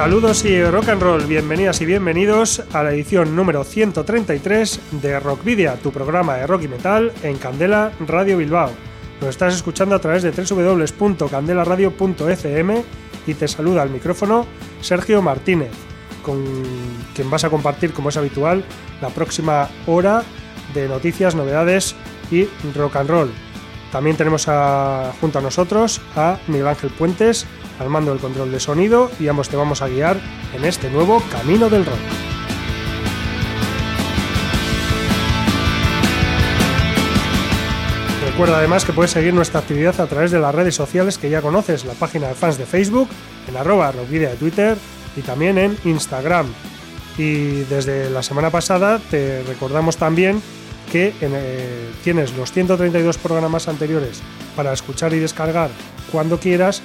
[0.00, 5.74] Saludos y rock and roll, bienvenidas y bienvenidos a la edición número 133 de Rockvidia,
[5.74, 8.70] tu programa de rock y metal en Candela Radio Bilbao.
[9.20, 12.84] Nos estás escuchando a través de www.candelaradio.fm
[13.26, 14.46] y te saluda al micrófono
[14.80, 15.72] Sergio Martínez,
[16.22, 16.46] con
[17.14, 18.64] quien vas a compartir, como es habitual,
[19.02, 20.22] la próxima hora
[20.72, 21.94] de noticias, novedades
[22.30, 23.30] y rock and roll.
[23.92, 24.46] También tenemos
[25.20, 27.46] junto a nosotros a Miguel Ángel Puentes,
[27.80, 30.20] al mando del control de sonido y ambos te vamos a guiar
[30.54, 31.98] en este nuevo camino del rock.
[38.26, 41.42] Recuerda además que puedes seguir nuestra actividad a través de las redes sociales que ya
[41.42, 43.08] conoces, la página de fans de Facebook,
[43.48, 44.78] en arroba rockvidea de Twitter
[45.16, 46.46] y también en Instagram.
[47.18, 50.40] Y desde la semana pasada te recordamos también
[50.90, 54.20] que eh, tienes los 132 programas anteriores
[54.56, 55.70] para escuchar y descargar
[56.10, 56.82] cuando quieras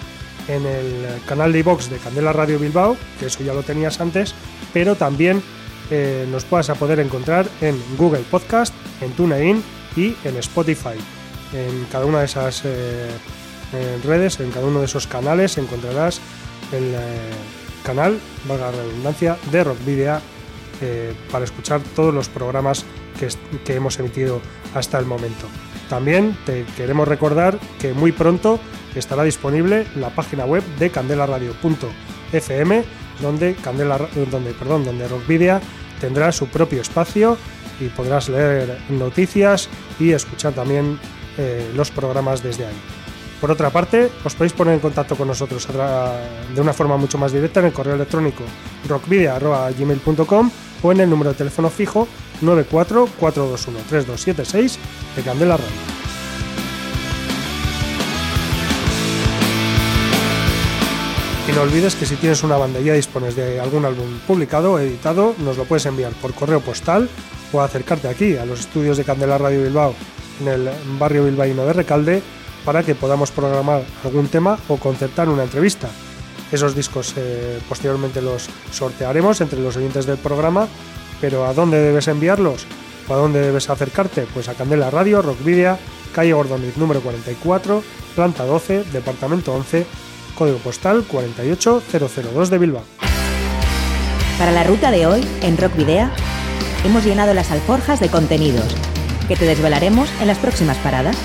[0.48, 4.36] en el canal de iVox de Candela Radio Bilbao, que eso ya lo tenías antes,
[4.74, 5.42] pero también
[5.90, 9.64] eh, nos puedas a poder encontrar en Google Podcast, en TuneIn
[9.96, 10.98] y en Spotify.
[11.54, 13.10] En cada una de esas eh,
[14.04, 16.22] redes, en cada uno de esos canales encontrarás
[16.72, 16.96] el
[17.84, 20.20] canal, valga la redundancia, de Rock Video
[21.32, 22.86] para escuchar todos los programas
[23.20, 23.30] que,
[23.64, 24.42] que hemos emitido
[24.74, 25.48] hasta el momento.
[25.90, 28.60] También te queremos recordar que muy pronto
[28.96, 32.84] estará disponible la página web de candelaradio.fm
[33.22, 34.00] donde Candela,
[34.32, 35.62] donde, perdón, donde Rockvidia
[36.00, 37.38] tendrá su propio espacio
[37.80, 41.00] y podrás leer noticias y escuchar también
[41.38, 42.76] eh, los programas desde ahí.
[43.42, 47.32] Por otra parte, os podéis poner en contacto con nosotros de una forma mucho más
[47.32, 48.44] directa en el correo electrónico
[48.88, 52.08] rockvidia.gmail.com o en el número de teléfono fijo
[52.42, 54.78] 944213276
[55.16, 55.96] de Candela Radio.
[61.48, 64.74] Y no olvides que si tienes una banda y ya dispones de algún álbum publicado
[64.74, 67.08] o editado, nos lo puedes enviar por correo postal
[67.54, 69.94] o acercarte aquí a los estudios de Candela Radio Bilbao
[70.42, 70.70] en el
[71.00, 72.22] barrio bilbaíno de Recalde
[72.66, 75.88] para que podamos programar algún tema o concertar una entrevista.
[76.52, 80.68] Esos discos eh, posteriormente los sortearemos entre los oyentes del programa,
[81.22, 82.66] pero ¿a dónde debes enviarlos?
[83.08, 84.28] ¿O a dónde debes acercarte?
[84.34, 85.78] Pues a Candela Radio, Rockvidia,
[86.14, 87.84] calle Gordoniz número 44,
[88.16, 89.86] planta 12, departamento 11
[90.36, 92.84] código postal 48002 de Bilbao.
[94.38, 96.10] Para la ruta de hoy, en Rock Video,
[96.84, 98.76] hemos llenado las alforjas de contenidos
[99.28, 101.18] que te desvelaremos en las próximas paradas.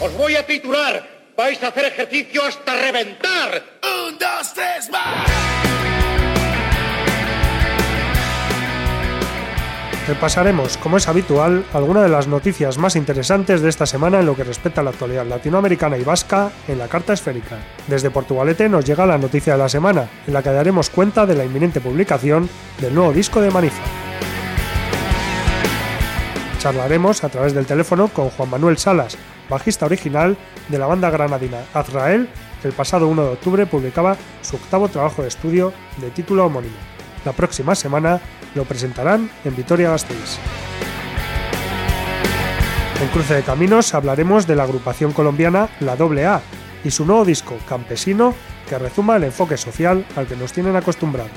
[0.00, 1.14] Os voy a titular.
[1.36, 3.62] Vais a hacer ejercicio hasta reventar.
[4.08, 5.75] Un, dos, tres, más.
[10.06, 14.36] Repasaremos, como es habitual, algunas de las noticias más interesantes de esta semana en lo
[14.36, 17.58] que respecta a la actualidad latinoamericana y vasca en la carta esférica.
[17.88, 21.34] Desde Portugalete nos llega la noticia de la semana, en la que daremos cuenta de
[21.34, 22.48] la inminente publicación
[22.80, 23.82] del nuevo disco de Manifa.
[26.60, 29.18] Charlaremos a través del teléfono con Juan Manuel Salas,
[29.50, 30.36] bajista original
[30.68, 32.28] de la banda granadina Azrael,
[32.62, 36.76] que el pasado 1 de octubre publicaba su octavo trabajo de estudio de título homónimo.
[37.24, 38.20] La próxima semana
[38.56, 40.38] lo presentarán en Vitoria-Gasteiz.
[43.00, 46.40] En Cruce de Caminos hablaremos de la agrupación colombiana La AA
[46.82, 48.34] y su nuevo disco Campesino
[48.68, 51.30] que rezuma el enfoque social al que nos tienen acostumbrados.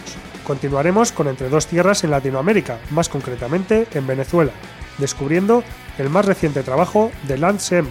[0.48, 4.52] Continuaremos con Entre dos tierras en Latinoamérica, más concretamente en Venezuela,
[4.98, 5.64] descubriendo
[6.00, 7.84] el más reciente trabajo de Lance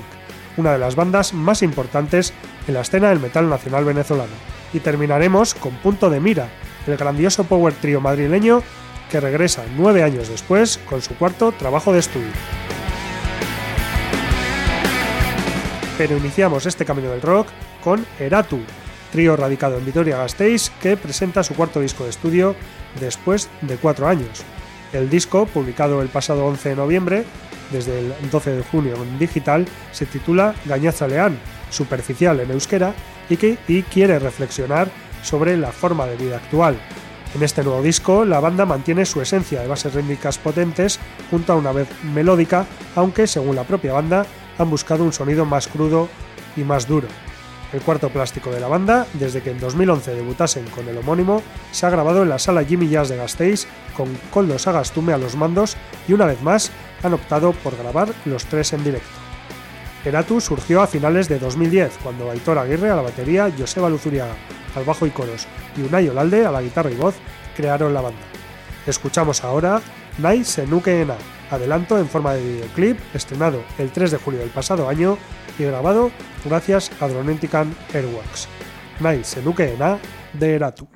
[0.57, 2.33] una de las bandas más importantes
[2.67, 4.33] en la escena del metal nacional venezolano.
[4.73, 6.49] Y terminaremos con Punto de Mira,
[6.87, 8.63] el grandioso power trio madrileño
[9.11, 12.31] que regresa nueve años después con su cuarto trabajo de estudio.
[15.97, 17.49] Pero iniciamos este camino del rock
[17.83, 18.61] con Eratu,
[19.11, 22.55] trío radicado en Vitoria-Gasteiz que presenta su cuarto disco de estudio
[23.01, 24.45] después de cuatro años.
[24.93, 27.25] El disco, publicado el pasado 11 de noviembre,
[27.73, 31.39] desde el 12 de junio en digital, se titula Gañaza Leán,
[31.71, 32.95] superficial en euskera,
[33.29, 34.89] y, que, y quiere reflexionar
[35.23, 36.79] sobre la forma de vida actual.
[37.35, 40.99] En este nuevo disco, la banda mantiene su esencia de bases rítmicas potentes
[41.31, 42.67] junto a una vez melódica,
[42.97, 44.27] aunque, según la propia banda,
[44.57, 46.09] han buscado un sonido más crudo
[46.57, 47.07] y más duro.
[47.73, 51.85] El cuarto plástico de la banda, desde que en 2011 debutasen con el homónimo, se
[51.85, 55.77] ha grabado en la sala Jimmy Jazz de Gasteiz con Coldo Sagastume a los mandos
[56.09, 56.71] y una vez más
[57.03, 59.18] han optado por grabar los tres en directo.
[60.09, 64.35] Eratu surgió a finales de 2010, cuando Aitor Aguirre a la batería, Joseba Luzuriaga
[64.75, 65.47] al bajo y coros
[65.77, 67.15] y Unai Olalde a la guitarra y voz
[67.57, 68.21] crearon la banda.
[68.87, 69.81] Escuchamos ahora
[70.19, 71.17] Nai Senuke Ena,
[71.51, 75.19] adelanto en forma de videoclip estrenado el 3 de julio del pasado año
[75.59, 76.11] y grabado
[76.45, 78.49] gracias a Dronentican Airworks.
[79.01, 79.99] Nai Senuke Ena
[80.33, 80.89] de Eratu.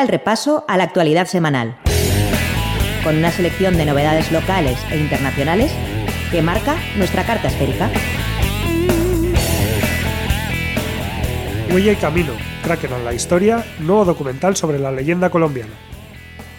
[0.00, 1.76] El repaso a la actualidad semanal,
[3.04, 5.70] con una selección de novedades locales e internacionales
[6.30, 7.90] que marca nuestra carta esférica.
[11.70, 12.32] Huella y Camino,
[12.64, 15.74] Kraken en la historia, nuevo documental sobre la leyenda colombiana.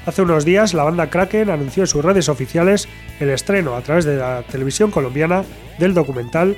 [0.06, 2.88] Hace unos días la banda Kraken anunció en sus redes oficiales
[3.20, 5.44] el estreno a través de la televisión colombiana
[5.80, 6.58] del documental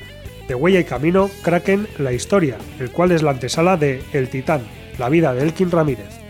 [0.50, 4.64] de Huella y Camino, Kraken, la historia, el cual es la antesala de El Titán,
[5.00, 6.23] la vida de Elkin Ramírez.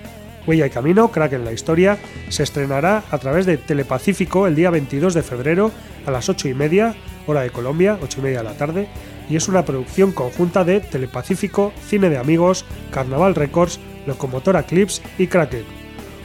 [0.45, 1.97] Huella y Camino, Crack en la Historia,
[2.29, 5.71] se estrenará a través de Telepacífico el día 22 de febrero
[6.05, 6.95] a las 8 y media,
[7.27, 8.87] hora de Colombia, 8 y media de la tarde,
[9.29, 15.27] y es una producción conjunta de Telepacífico, Cine de Amigos, Carnaval Records, Locomotora Clips y
[15.27, 15.63] Kraken.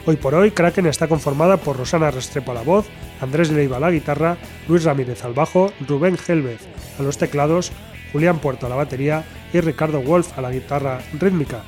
[0.05, 2.87] Hoy por hoy, Kraken está conformada por Rosana Restrepo a la voz,
[3.21, 6.59] Andrés Leiva a la guitarra, Luis Ramírez al bajo, Rubén Helvez
[6.97, 7.71] a los teclados,
[8.11, 9.23] Julián Puerto a la batería
[9.53, 11.63] y Ricardo Wolf a la guitarra rítmica.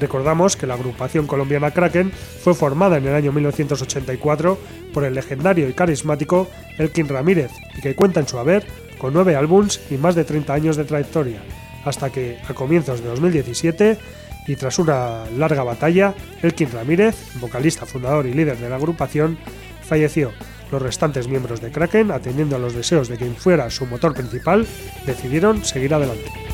[0.00, 4.58] Recordamos que la agrupación colombiana Kraken fue formada en el año 1984
[4.92, 6.48] por el legendario y carismático
[6.78, 8.66] Elkin Ramírez y que cuenta en su haber
[8.98, 11.42] con nueve álbums y más de 30 años de trayectoria,
[11.84, 13.98] hasta que a comienzos de 2017
[14.46, 19.38] y tras una larga batalla, Elkin Ramírez, vocalista, fundador y líder de la agrupación,
[19.82, 20.32] falleció.
[20.70, 24.66] Los restantes miembros de Kraken, atendiendo a los deseos de quien fuera su motor principal,
[25.06, 26.53] decidieron seguir adelante.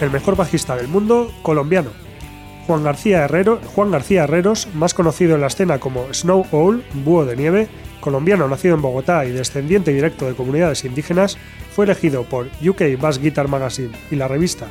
[0.00, 1.90] El mejor bajista del mundo, colombiano.
[2.66, 7.24] Juan García, Herrero, Juan García Herreros, más conocido en la escena como Snow Owl, búho
[7.24, 7.68] de nieve,
[8.00, 11.38] colombiano nacido en Bogotá y descendiente directo de comunidades indígenas,
[11.74, 14.66] fue elegido por UK Bass Guitar Magazine y la revista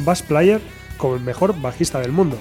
[0.00, 0.60] Bass Player
[0.96, 2.36] como el mejor bajista del mundo.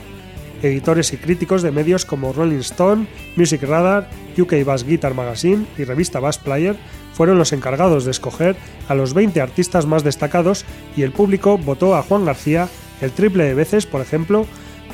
[0.64, 5.84] Editores y críticos de medios como Rolling Stone, Music Radar, UK Bass Guitar Magazine y
[5.84, 6.78] revista Bass Player
[7.18, 8.56] fueron los encargados de escoger
[8.88, 12.70] a los 20 artistas más destacados y el público votó a Juan García
[13.02, 14.46] el triple de veces, por ejemplo,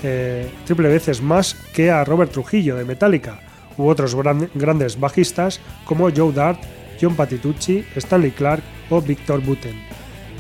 [0.03, 3.41] eh, triple veces más que a Robert Trujillo de Metallica
[3.77, 4.15] u otros
[4.53, 6.61] grandes bajistas como Joe Dart,
[7.01, 9.75] John Patitucci, Stanley Clark o Victor Buten.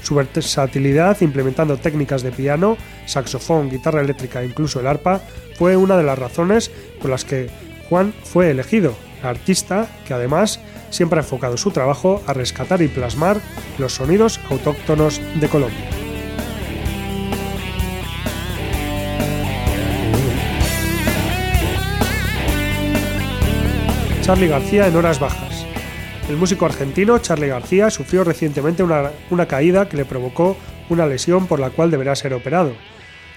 [0.01, 5.19] Su versatilidad implementando técnicas de piano, saxofón, guitarra eléctrica e incluso el arpa
[5.57, 6.71] fue una de las razones
[7.01, 7.49] por las que
[7.89, 10.61] Juan fue elegido, artista que además
[10.93, 13.41] siempre ha enfocado su trabajo a rescatar y plasmar
[13.77, 15.89] los sonidos autóctonos de Colombia.
[24.21, 25.65] Charlie García en horas bajas.
[26.29, 30.55] El músico argentino Charlie García sufrió recientemente una, una, caída que le provocó
[30.89, 32.71] una lesión por la cual deberá ser operado.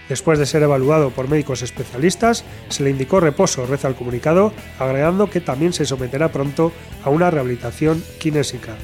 [0.08, 5.28] Después de ser evaluado por médicos especialistas, se le indicó reposo, reza el comunicado, agregando
[5.28, 6.72] que también se someterá pronto
[7.04, 8.76] a una rehabilitación kinésica.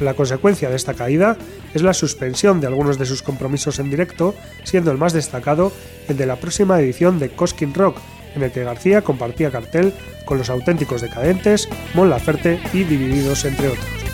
[0.00, 1.36] La, consecuencia de esta caída
[1.74, 4.34] es la suspensión de algunos de sus compromisos en directo,
[4.64, 5.72] siendo el más destacado
[6.08, 7.98] el de la próxima edición de Coskin Rock,
[8.34, 9.92] en el que García compartía cartel
[10.24, 14.11] con los auténticos decadentes, Mon Laferte y Divididos, entre otros.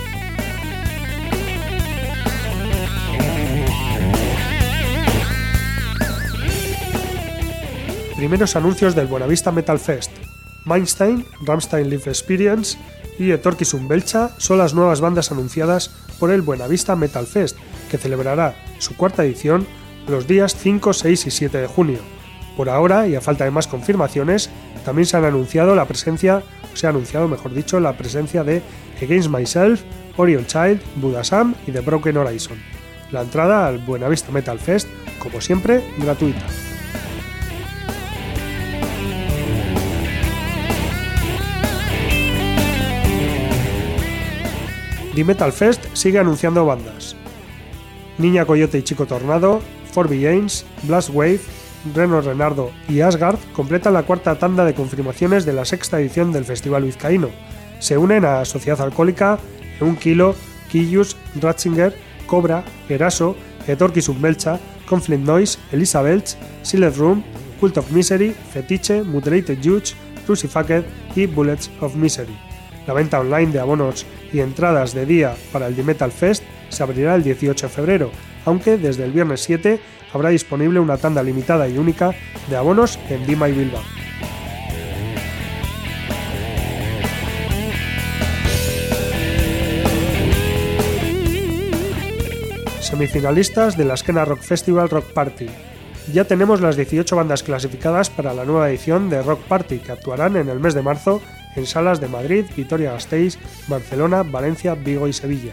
[8.19, 10.11] Primeros anuncios del Buenavista Metal Fest.
[10.65, 12.77] Mindstein, Ramstein Live Experience
[13.17, 17.57] y Etorkisum Belcha son las nuevas bandas anunciadas por el Buenavista Metal Fest,
[17.89, 19.69] que celebrará su cuarta edición
[20.09, 22.01] los días 5, 6 y 7 de junio.
[22.57, 24.51] Por ahora, y a falta de más confirmaciones,
[24.85, 26.43] también se han anunciado la presencia,
[26.75, 28.63] se ha anunciado, mejor dicho, la presencia de
[29.01, 29.83] Against Myself,
[30.17, 32.59] Orion Child, Buddha Sam y The Broken Horizon.
[33.13, 34.89] La entrada al Buenavista Metal Fest,
[35.21, 36.47] como siempre, gratuita.
[45.19, 47.17] The Metal Fest sigue anunciando bandas.
[48.19, 49.61] Niña Coyote y Chico Tornado,
[49.91, 51.41] Forby James, Blast Wave,
[51.93, 56.45] Reno Renardo y Asgard completan la cuarta tanda de confirmaciones de la sexta edición del
[56.45, 57.31] Festival Vizcaíno.
[57.81, 59.41] Se unen a Sociedad Alcohólica,
[59.81, 60.37] Un Kilo,
[60.71, 61.97] Kiyus, Ratzinger,
[62.29, 63.35] Cobra, Eraso,
[63.67, 67.25] Etorki Submelcha, Conflict Noise, Elizabeth, Sealed Room,
[67.59, 69.97] Cult of Misery, Fetiche, Mutilated Judge,
[70.27, 70.85] Crucified
[71.17, 72.48] y Bullets of Misery.
[72.89, 76.83] La venta online de abonos y entradas de día para el The Metal Fest se
[76.83, 78.11] abrirá el 18 de febrero,
[78.47, 79.79] aunque desde el viernes 7
[80.15, 82.15] habrá disponible una tanda limitada y única
[82.49, 83.83] de abonos en Dima y Bilbao.
[92.81, 95.47] Semifinalistas de la Esquena Rock Festival Rock Party.
[96.15, 100.39] Ya tenemos las 18 bandas clasificadas para la nueva edición de Rock Party que actuarán
[100.39, 101.21] en el mes de marzo
[101.59, 105.53] en salas de Madrid, Vitoria-Gasteiz, Barcelona, Valencia, Vigo y Sevilla.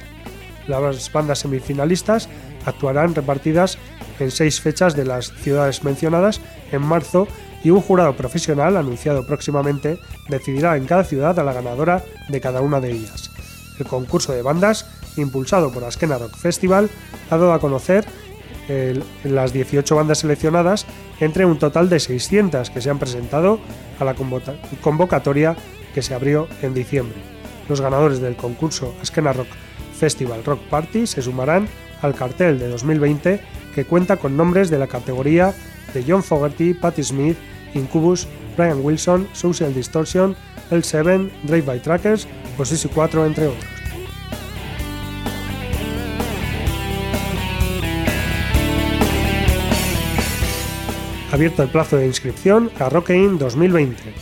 [0.68, 2.30] Las bandas semifinalistas
[2.66, 3.78] actuarán repartidas
[4.20, 7.28] en seis fechas de las ciudades mencionadas en marzo
[7.64, 12.62] y un jurado profesional anunciado próximamente decidirá en cada ciudad a la ganadora de cada
[12.62, 13.32] una de ellas.
[13.80, 16.90] El concurso de bandas, impulsado por Askena Rock Festival,
[17.30, 18.06] ha dado a conocer
[19.24, 20.86] las 18 bandas seleccionadas
[21.20, 23.60] entre un total de 600 que se han presentado
[24.00, 24.16] a la
[24.82, 25.56] convocatoria
[25.96, 27.18] que se abrió en diciembre.
[27.70, 29.48] Los ganadores del concurso Askena Rock
[29.98, 31.70] Festival Rock Party se sumarán
[32.02, 33.40] al cartel de 2020
[33.74, 35.54] que cuenta con nombres de la categoría
[35.94, 37.38] de John Fogerty, Patti Smith
[37.74, 40.36] Incubus, Brian Wilson, Social Distortion,
[40.70, 43.66] L7, Drive by Trackers o Sisi 4 entre otros.
[51.32, 54.15] Abierto el plazo de inscripción a Rockein 2020.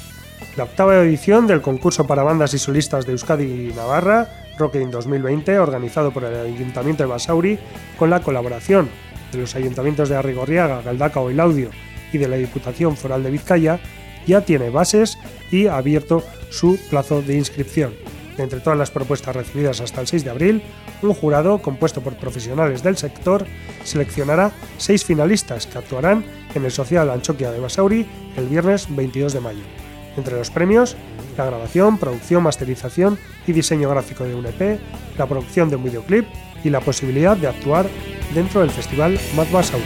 [0.55, 4.29] La octava edición del concurso para bandas y solistas de Euskadi y Navarra,
[4.59, 7.57] Rockein 2020, organizado por el Ayuntamiento de Basauri,
[7.97, 8.87] con la colaboración
[9.31, 11.71] de los ayuntamientos de Arrigorriaga, Galdacao y Laudio
[12.11, 13.79] y de la Diputación Foral de Vizcaya,
[14.27, 15.17] ya tiene bases
[15.49, 17.95] y ha abierto su plazo de inscripción.
[18.37, 20.61] Entre todas las propuestas recibidas hasta el 6 de abril,
[21.01, 23.47] un jurado compuesto por profesionales del sector
[23.83, 28.05] seleccionará seis finalistas que actuarán en el Social Anchoquia de Basauri
[28.37, 29.82] el viernes 22 de mayo.
[30.17, 30.95] Entre los premios,
[31.37, 33.17] la grabación, producción, masterización
[33.47, 34.79] y diseño gráfico de un EP,
[35.17, 36.25] la producción de un videoclip
[36.63, 37.87] y la posibilidad de actuar
[38.33, 39.83] dentro del festival Mad Basauri.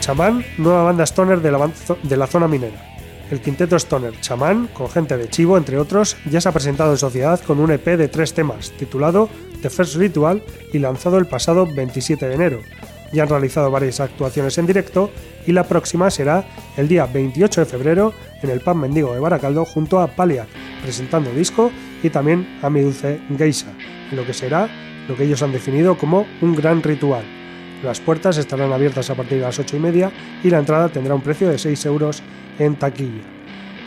[0.00, 1.70] Chamán, nueva banda stoner de la,
[2.02, 2.82] de la zona minera.
[3.30, 6.98] El quinteto stoner Chamán, con gente de Chivo entre otros, ya se ha presentado en
[6.98, 9.28] sociedad con un EP de tres temas, titulado
[9.60, 12.60] The First Ritual y lanzado el pasado 27 de enero.
[13.12, 15.10] Ya han realizado varias actuaciones en directo
[15.46, 16.44] y la próxima será
[16.76, 18.12] el día 28 de febrero
[18.42, 20.46] en el Pan Mendigo de Baracaldo junto a Palia,
[20.82, 21.70] presentando disco
[22.02, 23.72] y también a Mi Dulce Geisa,
[24.10, 24.68] en lo que será
[25.08, 27.24] lo que ellos han definido como un gran ritual.
[27.82, 30.12] Las puertas estarán abiertas a partir de las 8 y media
[30.42, 32.22] y la entrada tendrá un precio de 6 euros
[32.58, 33.22] en taquilla.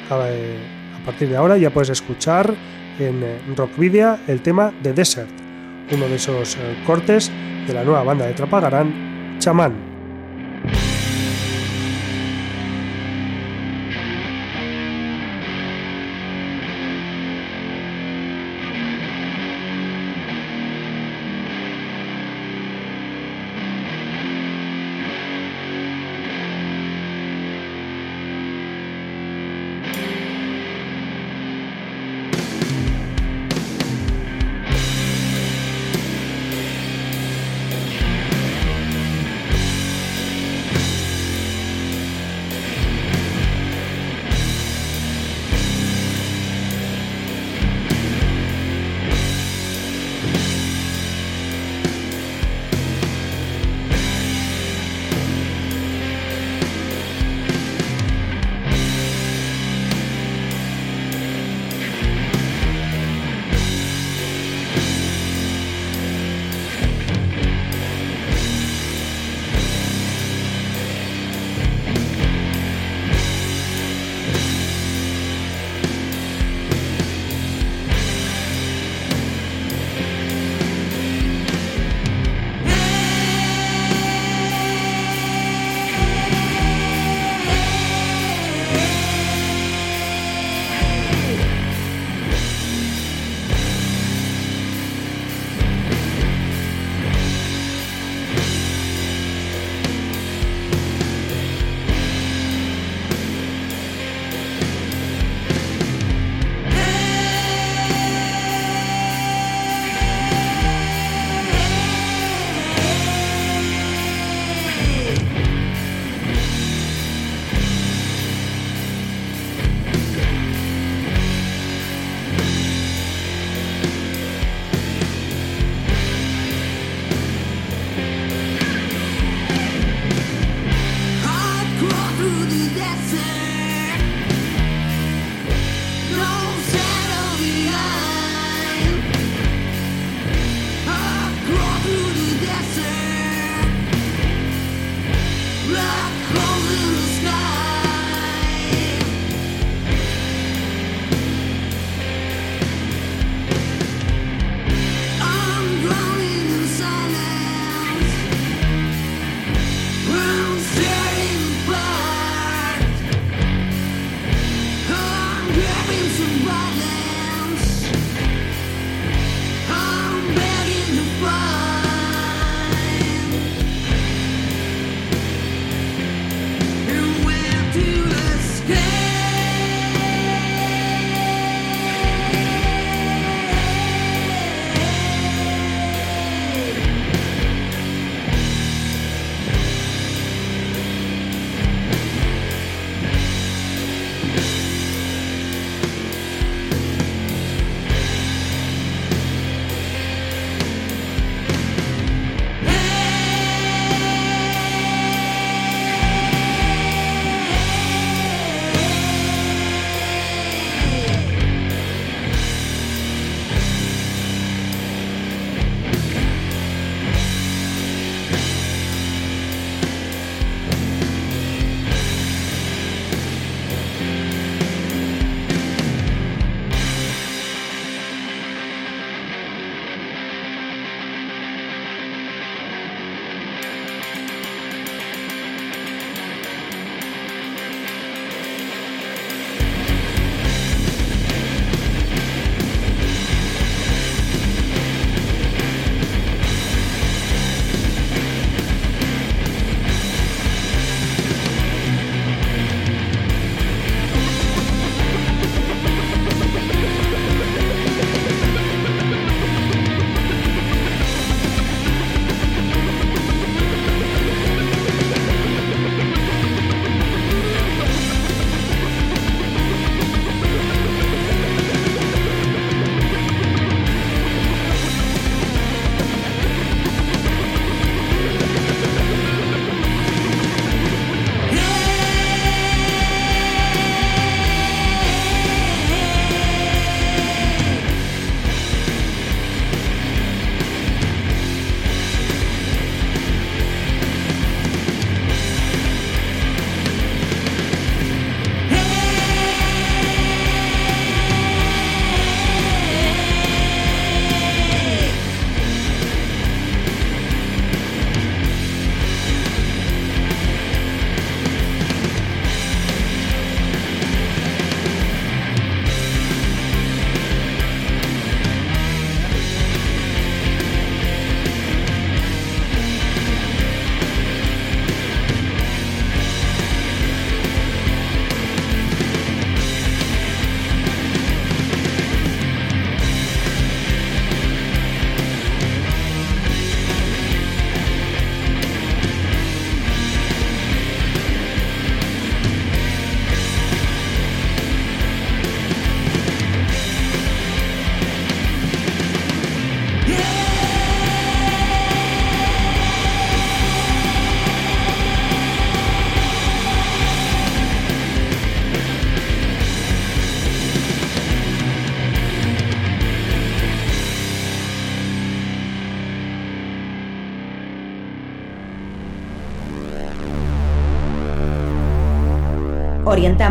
[0.09, 2.53] A partir de ahora ya puedes escuchar
[2.99, 5.29] en eh, Rockvidia el tema de Desert,
[5.91, 7.31] uno de esos eh, cortes
[7.67, 9.10] de la nueva banda de Trapagarán,
[9.41, 9.90] Chamán.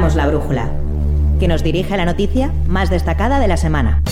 [0.01, 0.69] La brújula,
[1.39, 4.03] que nos dirige a la noticia más destacada de la semana.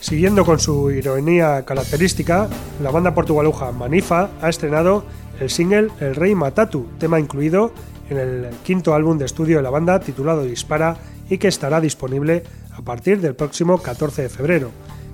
[0.00, 2.48] Siguiendo con su ironía característica,
[2.82, 5.04] la banda portugaluja Manifa ha estrenado
[5.38, 7.72] el single El Rey Matatu, tema incluido
[8.10, 10.96] en el quinto álbum de estudio de la banda titulado Dispara
[11.30, 12.42] y que estará disponible
[12.76, 14.70] a partir del próximo 14 de febrero.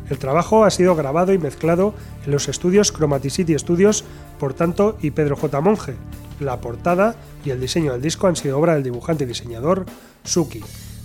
[0.08, 4.04] El trabajo ha sido grabado y mezclado en los estudios Chromaticity Studios
[4.38, 5.60] por tanto y Pedro J.
[5.60, 5.94] Monge.
[6.40, 9.86] La portada y el diseño del disco han sido obra del dibujante y diseñador
[10.22, 10.62] Suki.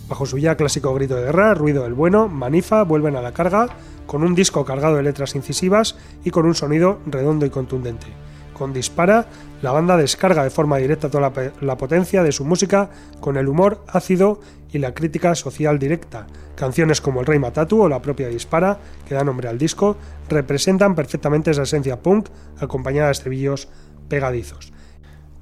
[0.07, 3.69] Bajo su ya clásico grito de guerra, Ruido del Bueno, Manifa vuelven a la carga
[4.05, 8.07] con un disco cargado de letras incisivas y con un sonido redondo y contundente.
[8.53, 9.27] Con Dispara,
[9.61, 12.89] la banda descarga de forma directa toda la, potencia de su música
[13.21, 16.27] con el humor ácido y la crítica social directa.
[16.55, 19.97] Canciones como El Rey Matatu o la propia Dispara, que da nombre al disco,
[20.29, 22.29] representan perfectamente esa esencia punk
[22.59, 23.67] acompañada de estribillos
[24.07, 24.71] pegadizos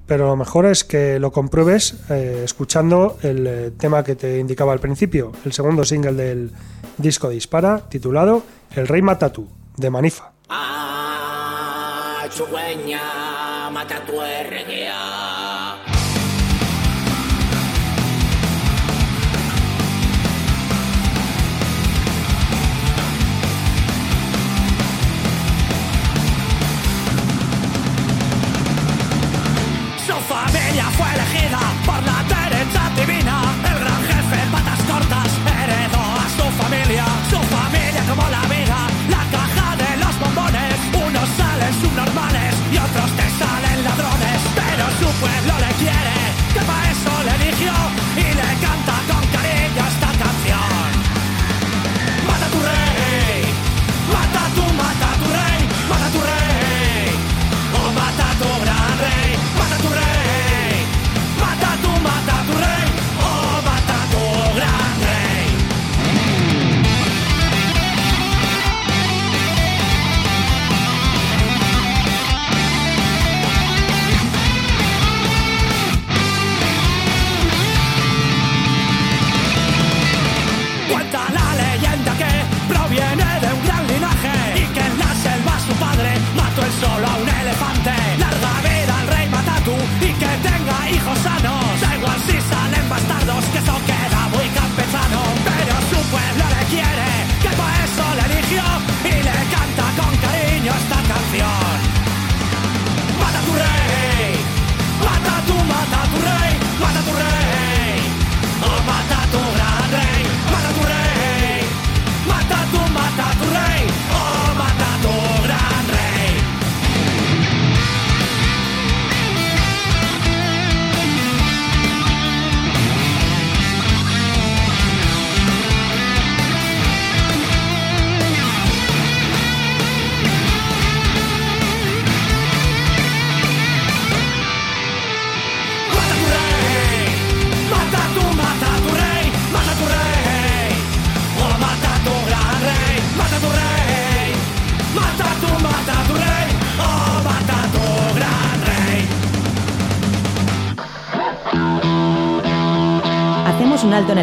[0.09, 4.73] pero lo mejor es que lo compruebes eh, escuchando el eh, tema que te indicaba
[4.73, 6.51] al principio, el segundo single del
[6.97, 8.41] disco Dispara, titulado
[8.75, 10.31] El Rey Matatu, de Manifa.
[10.49, 12.25] Ah,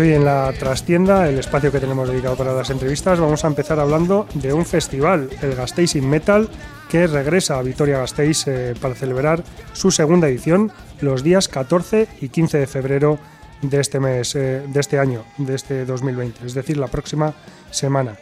[0.00, 3.78] Hoy en la trastienda, el espacio que tenemos dedicado para las entrevistas, vamos a empezar
[3.78, 6.48] hablando de un festival, el Gasteiz in Metal,
[6.88, 12.58] que regresa a Vitoria-Gasteiz eh, para celebrar su segunda edición los días 14 y 15
[12.58, 13.18] de febrero
[13.62, 17.34] de este mes, eh, de este año, de este 2020, es decir, la próxima
[17.70, 18.16] semana.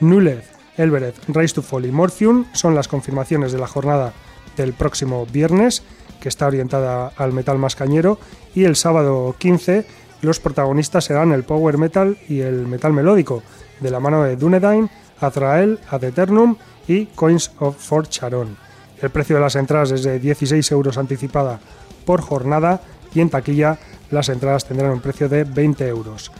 [0.00, 4.12] Nulez, Elbereth, Rise to Fall y Morphium son las confirmaciones de la jornada
[4.56, 5.82] del próximo viernes,
[6.20, 8.18] que está orientada al metal más cañero,
[8.54, 13.42] y el sábado 15 los protagonistas serán el power metal y el metal melódico,
[13.80, 14.88] de la mano de Dunedain,
[15.20, 16.56] Azrael, Ad Eternum
[16.86, 18.56] y Coins of Fort Charon.
[19.00, 21.58] El precio de las entradas es de 16 euros anticipada
[22.06, 22.80] por jornada
[23.12, 23.78] y en taquilla
[24.10, 26.30] las entradas tendrán un precio de 20 euros.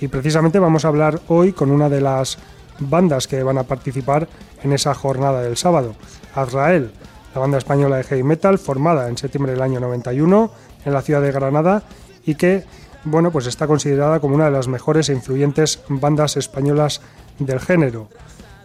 [0.00, 2.38] Y precisamente vamos a hablar hoy con una de las
[2.78, 4.28] bandas que van a participar
[4.62, 5.94] en esa jornada del sábado.
[6.34, 6.92] Azrael,
[7.34, 10.50] la banda española de heavy metal formada en septiembre del año 91
[10.84, 11.82] en la ciudad de Granada
[12.24, 12.64] y que
[13.04, 17.00] bueno, pues está considerada como una de las mejores e influyentes bandas españolas
[17.38, 18.08] del género.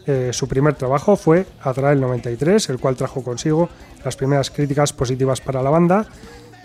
[0.08, 3.70] Eh, su primer trabajo fue Azrael 93, el cual trajo consigo
[4.04, 6.06] las primeras críticas positivas para la banda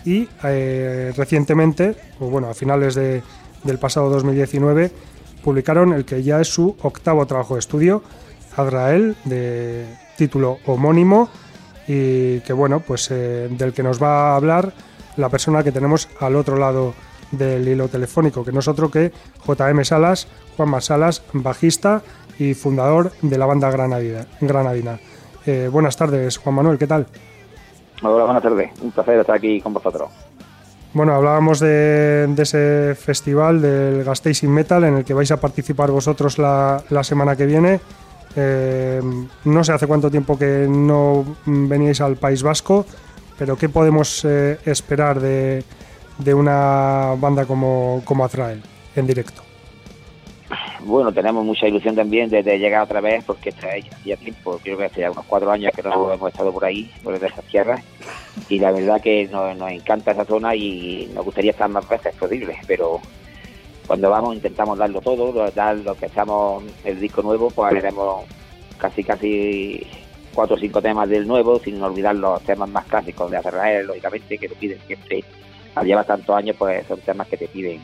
[0.05, 3.23] y eh, recientemente, bueno, a finales de,
[3.63, 4.91] del pasado 2019,
[5.43, 8.03] publicaron el que ya es su octavo trabajo de estudio,
[8.55, 9.85] Azrael, de
[10.17, 11.29] título homónimo
[11.87, 14.73] y que bueno, pues eh, del que nos va a hablar
[15.17, 16.93] la persona que tenemos al otro lado
[17.31, 19.11] del hilo telefónico, que no es otro que
[19.47, 22.01] JM Salas, Juanma Salas, bajista
[22.37, 24.25] y fundador de la banda Granadina.
[24.39, 24.99] Granadina.
[25.45, 27.07] Eh, buenas tardes, Juan Manuel, ¿qué tal?
[28.03, 30.09] Hola, buenas tardes, un placer estar aquí con vosotros.
[30.93, 35.89] Bueno, hablábamos de, ese festival del Gasteiz in Metal en el que vais a participar
[35.89, 37.79] vosotros la, semana que viene.
[38.35, 39.01] Eh,
[39.45, 42.85] no sé hace cuánto tiempo que no veníais al País Vasco,
[43.37, 45.63] pero ¿qué podemos eh, esperar de,
[46.23, 48.61] de una banda como, como Azrael
[48.95, 49.41] en directo?
[50.83, 53.67] Bueno, tenemos mucha ilusión también de, llegar otra vez porque está
[54.03, 56.91] ya tiempo, creo que hace ya unos cuatro años que no hemos estado por ahí,
[57.03, 57.83] por esas tierras,
[58.49, 62.57] y la verdad que nos, encanta esa zona y nos gustaría estar más veces posible,
[62.65, 62.99] pero
[63.85, 68.25] cuando vamos intentamos darlo todo, dar lo que estamos, el disco nuevo, pues haremos
[68.79, 69.85] casi casi
[70.33, 74.37] cuatro o cinco temas del nuevo, sin olvidar los temas más clásicos de Azrael, lógicamente,
[74.37, 75.23] que lo piden siempre
[75.75, 77.79] al llevar tantos años, pues son temas que te piden,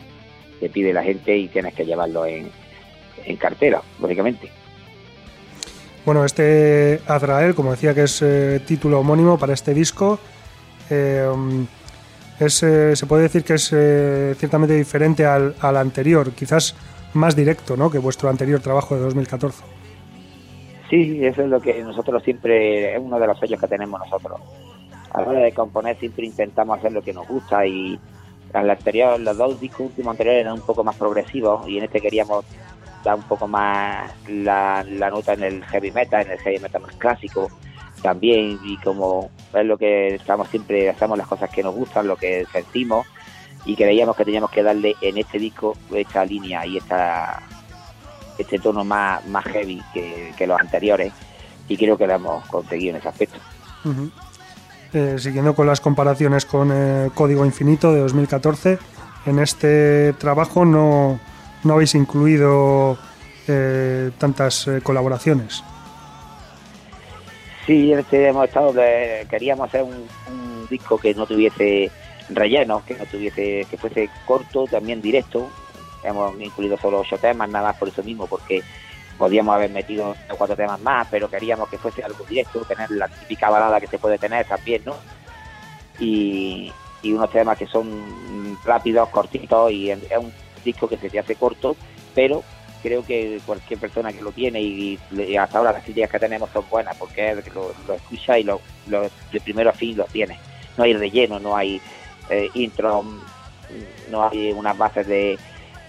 [0.60, 2.50] te pide la gente y tienes que llevarlo en,
[3.40, 4.50] cartera, lógicamente.
[6.06, 10.18] Bueno, este Azrael, como decía que es eh, título homónimo para este disco,
[10.90, 11.30] eh,
[12.40, 13.68] es, eh, se puede decir que es
[14.38, 16.74] ciertamente diferente al, al, anterior, quizás
[17.14, 17.92] más directo ¿no?
[17.92, 19.64] que vuestro anterior trabajo de 2014.
[20.90, 24.40] Sí, eso es lo que nosotros siempre, es uno de los sellos que tenemos nosotros
[25.18, 28.00] a la hora de componer siempre intentamos hacer lo que nos gusta y
[28.54, 32.00] en anterior, los dos discos últimos anteriores eran un poco más progresivos y en este
[32.00, 32.46] queríamos
[33.04, 36.96] dar un poco más la, nota en el heavy metal, en el heavy metal más
[36.96, 37.50] clásico
[38.02, 42.16] también y como es lo que estamos siempre, hacemos las cosas que nos gustan, lo
[42.16, 43.06] que sentimos
[43.66, 47.42] y creíamos que teníamos que darle en este disco esta línea y esta
[48.38, 51.12] este tono más, más heavy que, los anteriores
[51.68, 53.40] y creo que lo hemos conseguido en ese aspecto.
[54.94, 58.80] Eh, siguiendo con las comparaciones con eh, Código Infinito de 2014,
[59.26, 61.20] en este trabajo no,
[61.64, 62.98] no habéis incluido
[63.48, 65.64] eh, tantas colaboraciones.
[67.66, 68.74] Sí, este hemos estado,
[69.30, 70.08] queríamos hacer un,
[70.70, 71.90] disco que no tuviese
[72.30, 75.50] relleno, que no tuviese, que fuese corto, también directo.
[76.04, 78.64] Hemos incluido solo ocho temas, nada más por eso mismo, porque
[79.18, 83.50] podíamos haber metido cuatro temas más, pero queríamos que fuese algo directo, tener la típica
[83.50, 84.96] balada que se puede tener también, ¿no?
[86.00, 86.72] Y,
[87.04, 90.34] unos temas que son rápidos, cortitos, y es un
[90.66, 91.78] disco que se te hace corto,
[92.14, 92.44] pero
[92.84, 95.00] creo que cualquier persona que lo tiene y,
[95.40, 99.40] hasta ahora las críticas que tenemos son buenas porque lo, lo escucha y lo, de
[99.40, 100.38] primero a fin lo tiene.
[100.76, 101.80] No hay relleno, no hay
[102.30, 103.06] eh, intro,
[104.12, 105.40] no hay unas bases de,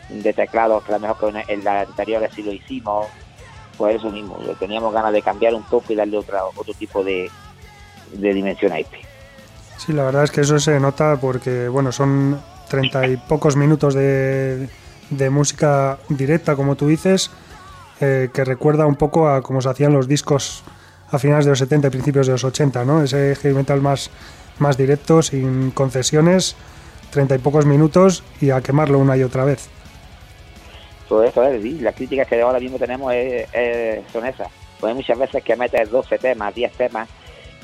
[0.09, 3.07] de teclados que a lo mejor que en la anterior así lo hicimos,
[3.77, 7.31] pues eso mismo, teníamos ganas de cambiar un poco y darle otra, otro tipo de,
[8.13, 8.99] de dimensión a este.
[9.77, 13.95] Sí, la verdad es que eso se nota porque, bueno, son treinta y pocos minutos
[13.95, 14.69] de,
[15.11, 17.31] de música directa, como tú dices,
[18.01, 20.65] eh, que recuerda un poco a cómo se hacían los discos
[21.11, 23.03] a finales de los 70 y principios de los 80, ¿no?
[23.03, 24.11] Ese heavy metal más,
[24.59, 26.57] más directo, sin concesiones,
[27.11, 29.69] treinta y pocos minutos y a quemarlo una y otra vez
[31.09, 33.13] todo eso es, las críticas que ahora mismo tenemos
[34.13, 34.49] son esas.
[34.79, 37.09] Pues hay muchas veces que metes 12 temas, 10 temas,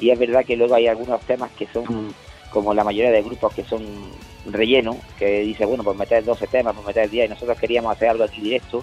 [0.00, 2.14] y es verdad que luego hay algunos temas que son,
[2.50, 3.85] como la mayoría de grupos, que son
[4.46, 8.09] relleno, que dice, bueno, pues meter 12 temas, pues meter 10, y nosotros queríamos hacer
[8.09, 8.83] algo aquí directo,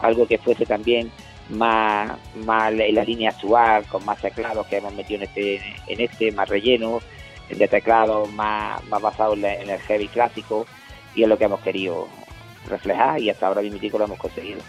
[0.00, 1.10] algo que fuese también
[1.50, 6.00] más, más en la línea actual, con más teclados que hemos metido en este, en
[6.00, 7.00] este más relleno,
[7.48, 10.66] de teclados más, más basado en, el heavy clásico,
[11.14, 12.08] y es lo que hemos querido
[12.66, 14.60] reflejar, y hasta ahora mismo lo hemos conseguido.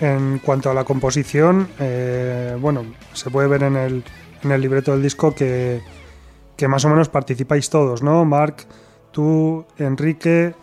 [0.00, 4.04] En cuanto a la composición, eh, bueno, se puede ver en el,
[4.42, 5.80] en el libreto del disco que,
[6.56, 8.24] que más o menos participáis todos, ¿no?
[8.24, 8.66] Marc,
[9.12, 10.54] tú, Enrique,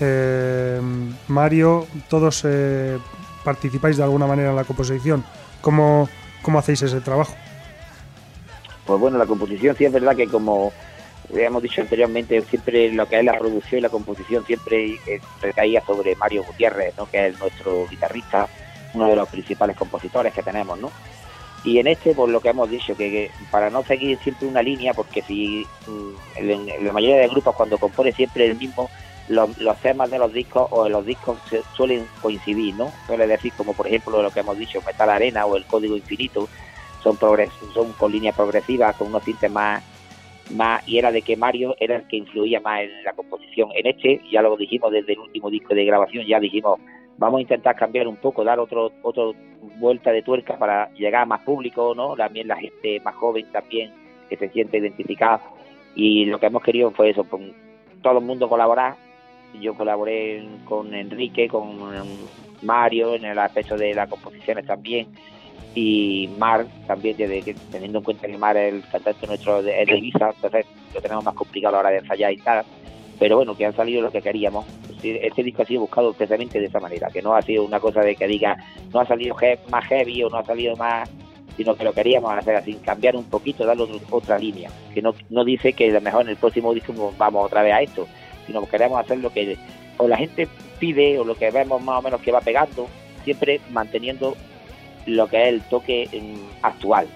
[0.00, 0.80] eh,
[1.28, 2.98] Mario, todos eh,
[3.44, 5.24] participáis de alguna manera en la composición.
[5.60, 6.08] ¿Cómo,
[6.42, 7.34] ¿Cómo hacéis ese trabajo?
[8.86, 10.72] Pues bueno, la composición sí es verdad que como
[11.34, 14.98] hemos dicho anteriormente, siempre lo que es la producción y la composición siempre
[15.40, 17.06] recaía sobre Mario Gutiérrez, ¿no?
[17.10, 18.48] que es nuestro guitarrista,
[18.94, 20.90] uno de los principales compositores que tenemos, ¿no?
[21.64, 24.94] Y en este, por lo que hemos dicho, que, para no seguir siempre una línea,
[24.94, 28.88] porque si mm, la mayoría de grupos cuando compone siempre el mismo,
[29.28, 29.50] los,
[29.82, 31.38] temas de los discos o de los discos
[31.76, 32.92] suelen coincidir, ¿no?
[33.06, 36.48] Suele decir, como por ejemplo lo que hemos dicho, Metal Arena o el Código Infinito,
[37.02, 39.82] son, progres son con líneas progresivas, con unos tintes más,
[40.50, 43.70] más, y era de que Mario era el que influía más en la composición.
[43.74, 46.80] En este, ya lo dijimos desde el último disco de grabación, ya dijimos,
[47.18, 49.34] vamos a intentar cambiar un poco, dar otro, otro
[49.78, 52.14] vuelta de tuerca para llegar a más público, ¿no?
[52.16, 53.92] También la gente más joven también
[54.28, 55.40] que se siente identificada
[55.94, 57.26] y lo que hemos querido fue eso,
[58.02, 58.96] todo el mundo colaborar.
[59.60, 61.78] Yo colaboré con Enrique, con
[62.62, 65.08] Mario en el aspecto de las composiciones también
[65.74, 69.98] y Mar también, desde teniendo en cuenta que Mar es el cantante nuestro de, de
[69.98, 72.64] Ibiza, entonces lo tenemos más complicado a la hora de ensayar y tal
[73.18, 74.66] pero bueno, que han salido lo que queríamos.
[75.02, 78.00] Este disco ha sido buscado precisamente de esa manera, que no ha sido una cosa
[78.00, 78.56] de que diga,
[78.92, 79.36] no ha salido
[79.70, 81.08] más heavy o no ha salido más,
[81.56, 85.44] sino que lo queríamos hacer así, cambiar un poquito, darle otra línea, que no, no
[85.44, 88.06] dice que a lo mejor en el próximo disco vamos otra vez a esto,
[88.46, 89.56] sino que queremos hacer lo que
[89.98, 90.46] o la gente
[90.78, 92.86] pide o lo que vemos más o menos que va pegando,
[93.24, 94.36] siempre manteniendo
[95.06, 96.08] lo que es el toque
[96.62, 97.06] actual.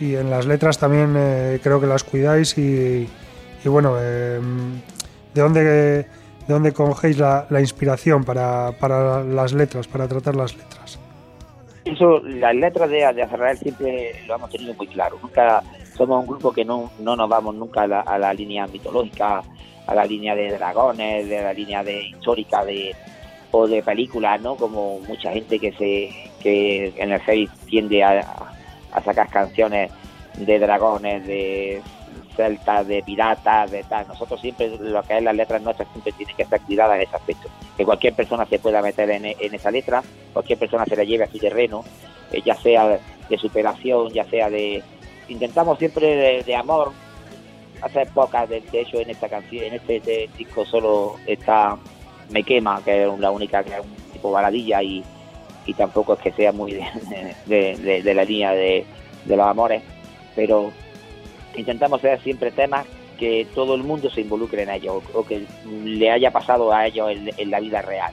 [0.00, 3.06] Y en las letras también eh, creo que las cuidáis y
[3.64, 4.80] y bueno, em,
[5.34, 6.06] ¿de, dónde, ¿de
[6.48, 10.98] dónde cogéis la, inspiración para, para, las letras, para tratar las letras?
[11.84, 15.18] Eso, las letras de, de Azrael siempre lo hemos tenido muy claro.
[15.22, 15.62] Nunca
[15.96, 19.42] somos un grupo que no, no nos vamos nunca a la, línea mitológica,
[19.86, 22.94] a la línea de dragones, de la línea de histórica de
[23.52, 24.56] o de películas, ¿no?
[24.56, 28.24] Como mucha gente que se que en el Face tiende a,
[29.04, 29.90] sacar canciones
[30.36, 31.80] de dragones, de
[32.36, 34.08] celtas, de piratas, de tal.
[34.08, 37.16] Nosotros siempre, lo que es las letras nuestras, siempre tienen que estar cuidadas en ese
[37.16, 37.48] aspecto.
[37.76, 41.30] Que cualquier persona se pueda meter en, esa letra, cualquier persona se la lleve a
[41.30, 41.84] su terreno,
[42.32, 42.98] eh, ya sea
[43.28, 44.82] de superación, ya sea de...
[45.28, 46.92] Intentamos siempre de, amor,
[47.80, 51.78] hacer pocas, de, hecho en esta canción, en este, disco solo está
[52.30, 55.04] Me Quema, que es la única que es un tipo baladilla y,
[55.66, 56.72] y tampoco es que sea muy
[57.46, 58.84] de, de la línea de,
[59.24, 59.82] de los amores,
[60.34, 60.72] pero
[61.56, 62.86] intentamos hacer siempre temas
[63.18, 65.46] que todo el mundo se involucre en ellos o, que
[65.84, 68.12] le haya pasado a ellos en, la vida real.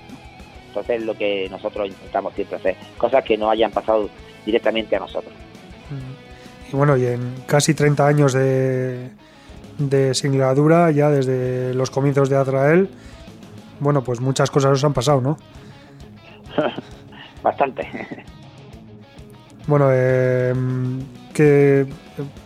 [0.67, 4.09] Entonces es lo que nosotros intentamos siempre hacer, cosas que no hayan pasado
[4.45, 5.33] directamente a nosotros.
[6.71, 9.09] Y bueno, y en casi 30 años de,
[9.79, 12.89] de singladura, ya desde los comienzos de Azrael,
[13.79, 15.37] bueno, pues muchas cosas os han pasado, ¿no?
[17.43, 17.87] Bastante.
[19.67, 20.53] bueno, eh,
[21.33, 21.87] que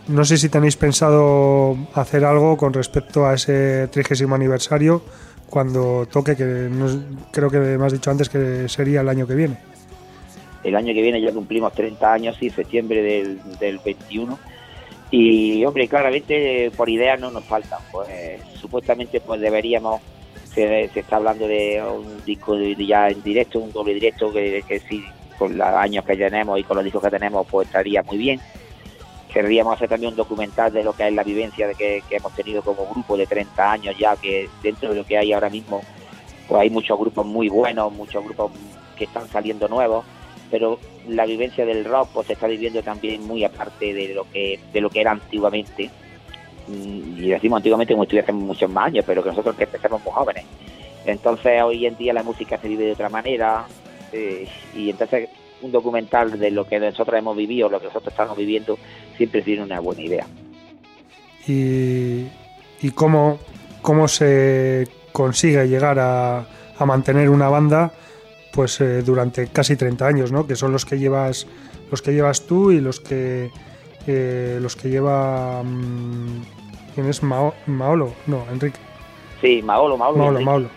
[0.08, 5.02] no sé si tenéis pensado hacer algo con respecto a ese trigésimo aniversario
[5.50, 6.68] cuando toque, que
[7.30, 9.58] creo que me has dicho antes que sería el año que viene.
[10.62, 14.38] El año que viene ya cumplimos 30 años, sí, septiembre del, del 21.
[15.10, 17.78] Y, hombre, claramente por ideas no nos faltan.
[17.92, 20.00] Pues supuestamente pues deberíamos,
[20.54, 25.04] se, está hablando de un disco ya en directo, un doble directo, que, que sí,
[25.38, 28.40] con los años que tenemos y con los discos que tenemos, pues estaría muy bien
[29.34, 32.62] querríamos hacer también un documental de lo que es la vivencia de que, hemos tenido
[32.62, 35.82] como grupo de 30 años ya, que dentro de lo que hay ahora mismo,
[36.46, 38.52] pues hay muchos grupos muy buenos, muchos grupos
[38.96, 40.04] que están saliendo nuevos,
[40.52, 40.78] pero
[41.08, 44.80] la vivencia del rock pues se está viviendo también muy aparte de lo que de
[44.80, 45.90] lo que era antiguamente.
[46.68, 50.44] Y decimos antiguamente como estuviese muchos más años, pero que nosotros que empezamos muy jóvenes.
[51.04, 53.66] Entonces hoy en día la música se vive de otra manera
[54.12, 55.28] eh, y entonces
[55.60, 58.78] un documental de lo que nosotros hemos vivido, lo que nosotros estamos viviendo,
[59.16, 60.26] siempre tiene una buena idea.
[61.46, 62.26] ¿Y,
[62.94, 63.38] cómo,
[63.82, 66.46] cómo se consigue llegar a,
[66.78, 67.92] a mantener una banda
[68.52, 70.46] pues eh, durante casi 30 años, ¿no?
[70.46, 71.46] Que son los que llevas
[71.90, 73.50] los que llevas tú y los que
[74.06, 76.42] eh, los que lleva mm,
[76.94, 78.12] ¿Quién es Mao, Maolo?
[78.26, 78.78] No, Enrique.
[79.40, 80.16] Sí, Maolo, Maolo.
[80.40, 80.68] Maolo.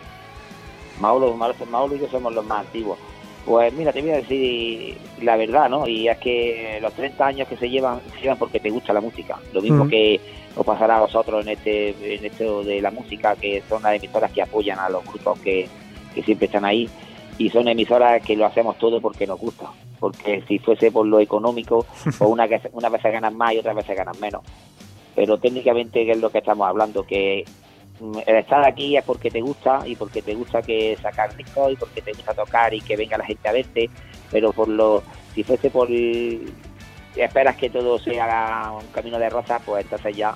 [0.99, 2.97] Maolo, Maolo, Maolo y yo somos los más antiguos.
[3.45, 5.87] Pues mira, te voy a decir la verdad, ¿no?
[5.87, 8.99] Y es que los 30 años que se llevan, se llevan porque te gusta la
[8.99, 9.37] música.
[9.53, 9.89] Lo mismo Mm.
[9.89, 10.19] que
[10.55, 14.31] os pasará a vosotros en este en esto de la música, que son las emisoras
[14.31, 15.69] que apoyan a los grupos que,
[16.13, 16.89] que siempre están ahí.
[17.37, 19.67] Y son emisoras que lo hacemos todo porque nos gusta.
[19.99, 23.75] Porque si fuese por lo económico, pues una, que- unas veces ganan más y otras
[23.75, 24.41] veces ganan menos.
[25.15, 27.43] Pero técnicamente, es lo que estamos hablando, que
[27.99, 31.71] mm, el estar aquí es porque te gusta y porque te gusta que sacar discos
[31.73, 33.89] y porque te gusta tocar y que venga la gente a verte,
[34.31, 35.01] pero por lo
[35.33, 35.87] si fuese por
[37.15, 40.35] esperas que todo sea un camino de rosas, pues entonces ya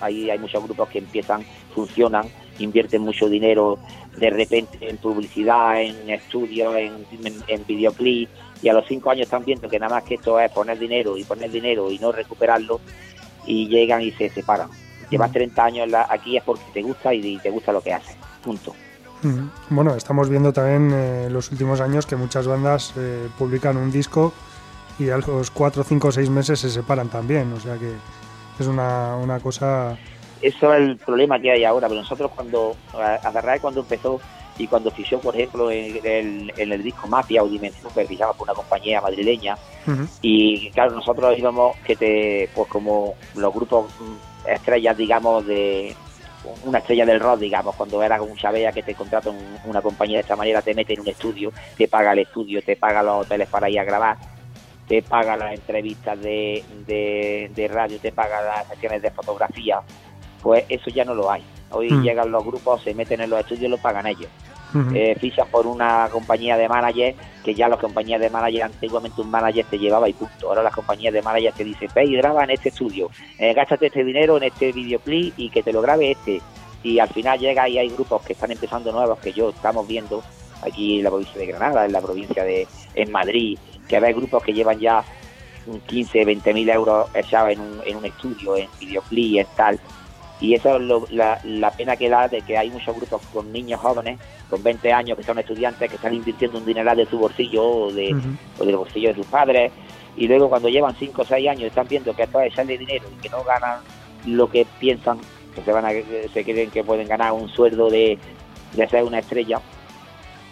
[0.00, 1.44] ahí hay muchos grupos que empiezan,
[1.74, 2.26] funcionan,
[2.58, 3.78] invierten mucho dinero
[4.16, 8.28] de repente en publicidad, en estudios, en, en, en videoclip
[8.62, 11.16] y a los cinco años están viendo que nada más que esto es poner dinero
[11.16, 12.80] y poner dinero y no recuperarlo
[13.46, 14.68] y llegan y se separan.
[15.10, 17.92] Llevas 30 años en la- aquí es porque te gusta y te gusta lo que
[17.92, 18.16] haces.
[18.42, 18.74] Punto.
[19.22, 23.90] Mm, Bueno, estamos viendo también eh, los últimos años que muchas bandas eh, publican un
[23.92, 24.32] disco
[24.98, 27.52] y a los 4, 5 o 6 meses se separan también.
[27.52, 27.92] O sea que
[28.58, 29.96] es una, una cosa...
[30.42, 31.88] Eso es el problema que hay ahora.
[31.88, 32.74] Pero nosotros cuando,
[33.22, 34.20] Azarrae cuando empezó
[34.58, 38.32] y cuando fichó, por ejemplo, en el, en el disco Mafia o Dimensión, que fichaba
[38.32, 39.56] por una compañía madrileña,
[40.22, 45.94] y claro, nosotros íbamos que te, pues como los grupos mm, estrellas, digamos, de
[46.64, 50.18] una estrella del rock, digamos, cuando era un Chabea que te contrata un- una compañía
[50.18, 53.26] de esta manera, te mete en un estudio, te paga el estudio, te paga los
[53.26, 54.16] hoteles para ir a grabar,
[54.88, 59.80] te paga las entrevistas de, de, de radio, te paga las sesiones de fotografía,
[60.40, 61.42] pues eso ya no lo hay.
[61.72, 62.02] Hoy Mm.
[62.02, 64.30] llegan los grupos, se meten en los estudios y lo pagan ellos
[64.94, 67.14] eh, fichas por una compañía de manager,
[67.44, 70.48] que ya las compañías de manager, antiguamente un manager te llevaba y punto.
[70.48, 74.04] Ahora las compañías de manager te dicen, ve graba en este estudio, eh, gástate este
[74.04, 76.40] dinero en este videoclip y que te lo grabe este.
[76.82, 80.22] Y al final llega y hay grupos que están empezando nuevos que yo estamos viendo
[80.62, 83.58] aquí en la provincia de Granada, en la provincia de en Madrid,
[83.88, 85.04] que hay grupos que llevan ya
[85.86, 89.80] 15, 20 mil euros echados en un, en un estudio, en videoclip, en tal.
[90.40, 93.50] Y eso es lo- la, la pena que da de que hay muchos grupos con
[93.52, 94.18] niños jóvenes,
[94.50, 97.92] con 20 años, que son estudiantes, que están invirtiendo un dineral de su bolsillo o,
[97.92, 98.28] de, Ujú.
[98.58, 99.72] o del bolsillo de sus padres.
[100.16, 103.06] Y luego cuando llevan 5 o 6 años están viendo que esto es echarle dinero
[103.16, 103.80] y que no ganan
[104.26, 105.18] lo que piensan,
[105.54, 108.18] que se van a, se creen que pueden ganar un sueldo de,
[108.74, 109.60] de ser una estrella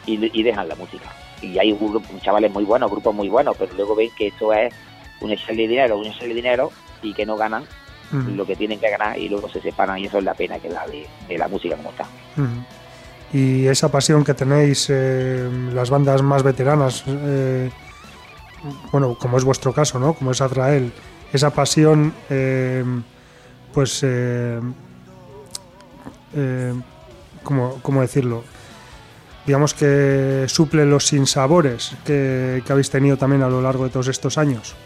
[0.07, 1.11] y, y dejan la música.
[1.43, 4.53] Y hay un grupo- chavales muy buenos, grupos muy buenos, pero luego ven que esto
[4.53, 4.73] es
[5.21, 6.71] un echarle dinero, un echarle dinero
[7.03, 7.65] y que no ganan
[8.13, 10.69] Lo que tienen que ganar y luego se separan y eso es la pena que
[10.69, 12.07] da de, de la música como está.
[13.35, 17.69] Y esa pasión que tenéis eh, las bandas más veteranas, eh,
[18.93, 20.15] bueno, como es vuestro caso, ¿no?
[20.15, 20.93] Como es Azrael,
[21.33, 22.85] esa pasión, eh,
[23.73, 24.07] pues,
[27.43, 28.45] ¿cómo, cómo decirlo?
[29.45, 34.07] Digamos que suple los sinsabores que, que habéis tenido también a lo largo de todos
[34.07, 34.77] estos años.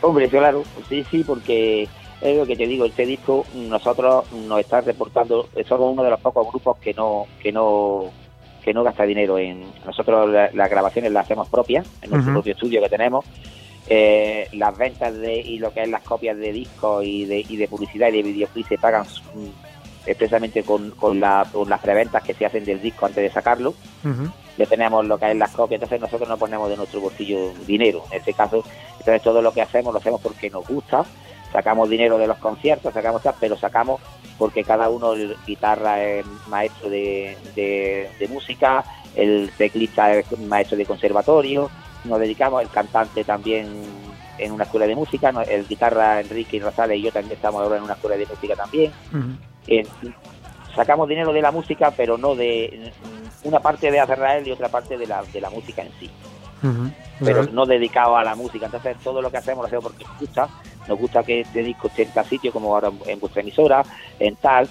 [0.00, 1.88] Hombre, claro, sí, sí, porque
[2.20, 6.20] es lo que te digo, este disco nosotros nos está reportando, somos uno de los
[6.20, 8.10] pocos grupos que no que no
[8.64, 12.52] que no gasta dinero en nosotros la- las grabaciones las hacemos propias en nuestro propio
[12.52, 13.24] estudio que tenemos
[13.90, 17.56] Eh, las ventas de y lo que es las copias de discos y de, y
[17.56, 19.04] de publicidad y de videoclip se pagan
[20.10, 23.74] expresamente con, con, la- con las preventas que se hacen del disco antes de sacarlo.
[24.56, 28.02] Le tenemos lo que es las copias, entonces nosotros no ponemos de nuestro bolsillo dinero,
[28.10, 28.64] en este caso,
[28.98, 31.04] entonces todo lo que hacemos lo hacemos porque nos gusta,
[31.52, 34.00] sacamos dinero de los conciertos, sacamos tal, pero sacamos
[34.36, 38.84] porque cada uno, el guitarra es maestro de, de- de música,
[39.14, 41.70] el teclista es maestro de conservatorio,
[42.04, 43.68] nos dedicamos, el cantante también
[44.38, 47.82] en una escuela de música, el guitarra Enrique Rosales y yo también estamos ahora en
[47.84, 48.92] una escuela de música también.
[49.68, 49.86] Eh,
[50.74, 52.92] sacamos dinero de la música, pero no de
[53.44, 56.10] mm, una parte de Azrael y otra parte de la, de la música en sí,
[57.20, 58.66] pero no dedicado a la música.
[58.66, 60.48] Entonces, todo lo que hacemos lo hacemos porque nos gusta.
[60.88, 63.84] Nos gusta que este disco esté en tal sitio, como ahora en vuestra emisora,
[64.18, 64.68] en tal.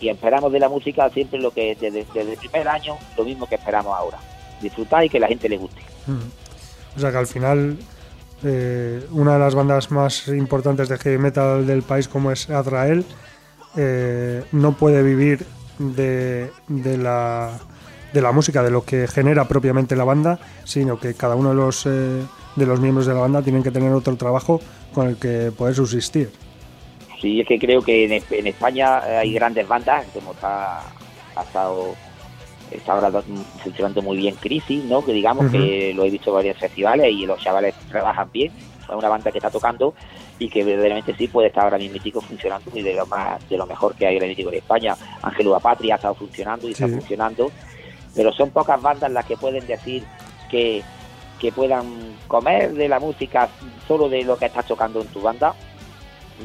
[0.00, 3.46] Y esperamos de la música siempre lo que desde, desde el primer año, lo mismo
[3.46, 4.18] que esperamos ahora.
[4.60, 5.80] Disfrutar y que la gente le guste.
[6.96, 7.78] O sea que al final
[8.44, 13.04] eh, una de las bandas más importantes de heavy metal del país como es Azrael
[13.76, 15.44] eh, no puede vivir
[15.78, 17.58] de, de la,
[18.12, 21.56] de la música, de lo que genera propiamente la banda, sino que cada uno de
[21.56, 22.22] los, eh,
[22.56, 24.60] de los miembros de la banda tienen que tener otro trabajo
[24.92, 26.30] con el que poder subsistir.
[27.20, 30.78] Sí, es que creo que en, en España hay grandes bandas, como está,
[31.34, 31.94] ha estado,
[32.70, 33.24] está ahora do-
[33.62, 35.04] funcionando muy bien Crisis, ¿no?
[35.04, 38.52] Que digamos que lo he visto en varios festivales y los chavales trabajan bien.
[38.88, 39.94] Una banda que está tocando
[40.38, 43.66] y que verdaderamente sí puede estar ahora mismo funcionando y de lo más de lo
[43.66, 44.96] mejor que hay ahora en España.
[45.22, 47.50] Ángelo Patria ha estado funcionando y está funcionando,
[48.14, 50.04] pero son pocas bandas las que pueden decir
[50.50, 50.82] que,
[51.40, 53.48] que puedan comer de la música
[53.86, 55.54] solo de lo que estás tocando en tu banda.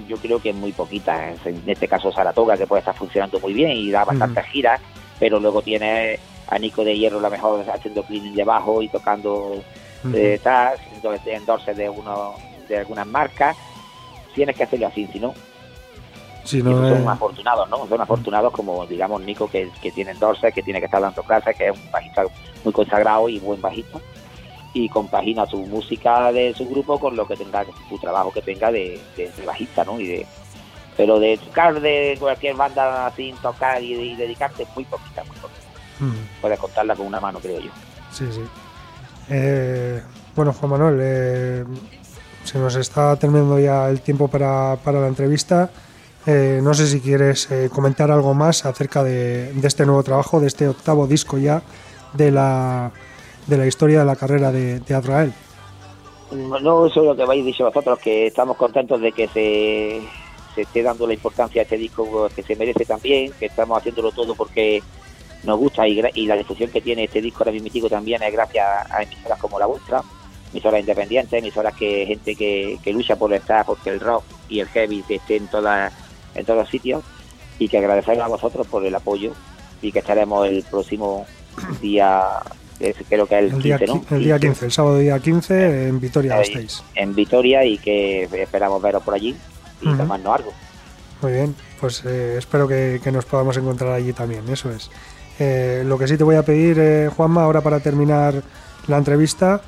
[0.08, 1.34] Yo creo que es muy poquita.
[1.46, 4.80] En este caso Saratoga, que puede estar funcionando muy bien y da bastantes giras,
[5.20, 9.62] pero luego tiene a Nico de Hierro, la mejor haciendo cleaning debajo y tocando
[10.14, 10.40] eh,
[11.00, 12.36] entonces endorses de uno
[12.68, 13.56] de algunas marcas.
[14.36, 15.34] Tienes que hacerlo así, si no.
[16.44, 17.88] Si no son afortunados, ¿no?
[17.88, 21.56] Son afortunados como, digamos, Nico, que, que tiene endorses, que tiene que estar dando clases,
[21.56, 22.24] que es un bajista
[22.64, 24.00] muy consagrado y buen bajista.
[24.74, 28.72] Y compagina su música de su grupo con lo que tenga, su trabajo que tenga
[28.72, 29.00] de,
[29.46, 30.00] bajista, ¿no?
[30.00, 30.28] Y de,
[30.96, 35.60] pero de tocar de cualquier banda sin tocar y, dedicarte muy poquita, muy poquita.
[36.42, 37.72] Puedes contarla con una mano, creo yo.
[38.12, 38.42] Sí, sí.
[39.30, 40.02] Eh,
[40.40, 41.66] bueno, Juan Manuel, eh,
[42.46, 45.70] se nos está terminando ya el tiempo para, la entrevista.
[46.26, 50.70] Eh, no sé si quieres comentar algo más acerca de, este nuevo trabajo, de este
[50.70, 51.62] octavo disco ya
[52.14, 52.90] de la,
[53.48, 55.34] de la historia de la carrera de, de Azrael.
[56.32, 60.00] No, eso es lo que habéis dicho vosotros, que estamos contentos de que se,
[60.56, 64.14] se esté dando la importancia a este disco que se merece también, que estamos haciéndolo
[64.14, 64.82] todo porque
[65.44, 69.04] nos gusta y, la difusión que tiene este disco ahora mismo también es gracias a
[69.04, 70.02] emisoras como la vuestra,
[70.52, 75.04] emisoras independientes, emisoras que gente que, lucha por estar, porque el rock y el heavy
[75.10, 75.94] esté en, todas
[76.36, 77.04] en todos los sitios
[77.58, 79.34] y que agradecemos a vosotros por el apoyo
[79.82, 81.26] y que estaremos el próximo
[81.82, 82.24] día
[83.10, 84.06] creo que es el, 15, ¿no?
[84.12, 86.84] El día 15, el sábado día 15 en Vitoria estáis.
[86.96, 89.36] En Vitoria y que esperamos veros por allí
[89.82, 90.54] y tomarnos algo.
[91.22, 94.90] Muy bien, pues eh, espero que, nos podamos encontrar allí también, eso es.
[95.38, 98.42] Eh, lo que sí te voy a pedir, eh, Juanma, ahora para terminar
[98.88, 99.62] la entrevista,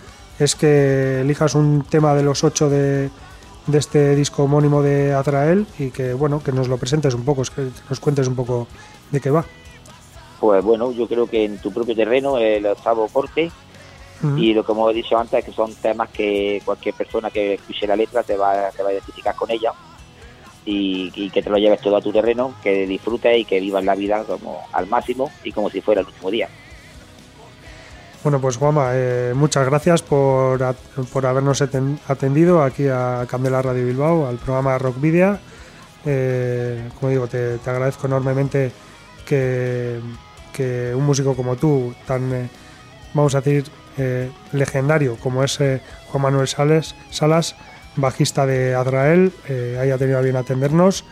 [0.43, 3.09] es que elijas un tema de los ocho de,
[3.71, 7.69] este disco homónimo de Atrael y que bueno que nos lo presentes un poco, que
[7.89, 8.67] nos cuentes un poco
[9.11, 9.45] de qué va.
[10.39, 13.51] Pues bueno, yo creo que en tu propio terreno, el octavo corte,
[14.37, 17.87] y lo que hemos dicho antes, es que son temas que cualquier persona que escuche
[17.87, 19.73] la letra te va, te va a identificar con ella
[20.65, 23.95] y, que te lo lleves todo a tu terreno, que disfrutes y que vivas la
[23.95, 26.49] vida como al máximo y como si fuera el último día.
[28.23, 30.59] Bueno, pues Juanma, eh, muchas gracias por,
[31.11, 35.39] por, habernos atendido aquí a Candela Radio Bilbao, al programa Rock Video.
[36.05, 38.71] Eh, como digo, te, agradezco enormemente
[39.25, 39.99] que,
[40.53, 42.49] que, un músico como tú, tan, eh,
[43.13, 43.65] vamos a decir,
[44.53, 47.55] legendario como es Juan Manuel Sales, Salas,
[47.95, 51.03] bajista de Azrael, eh, haya tenido a bien atendernos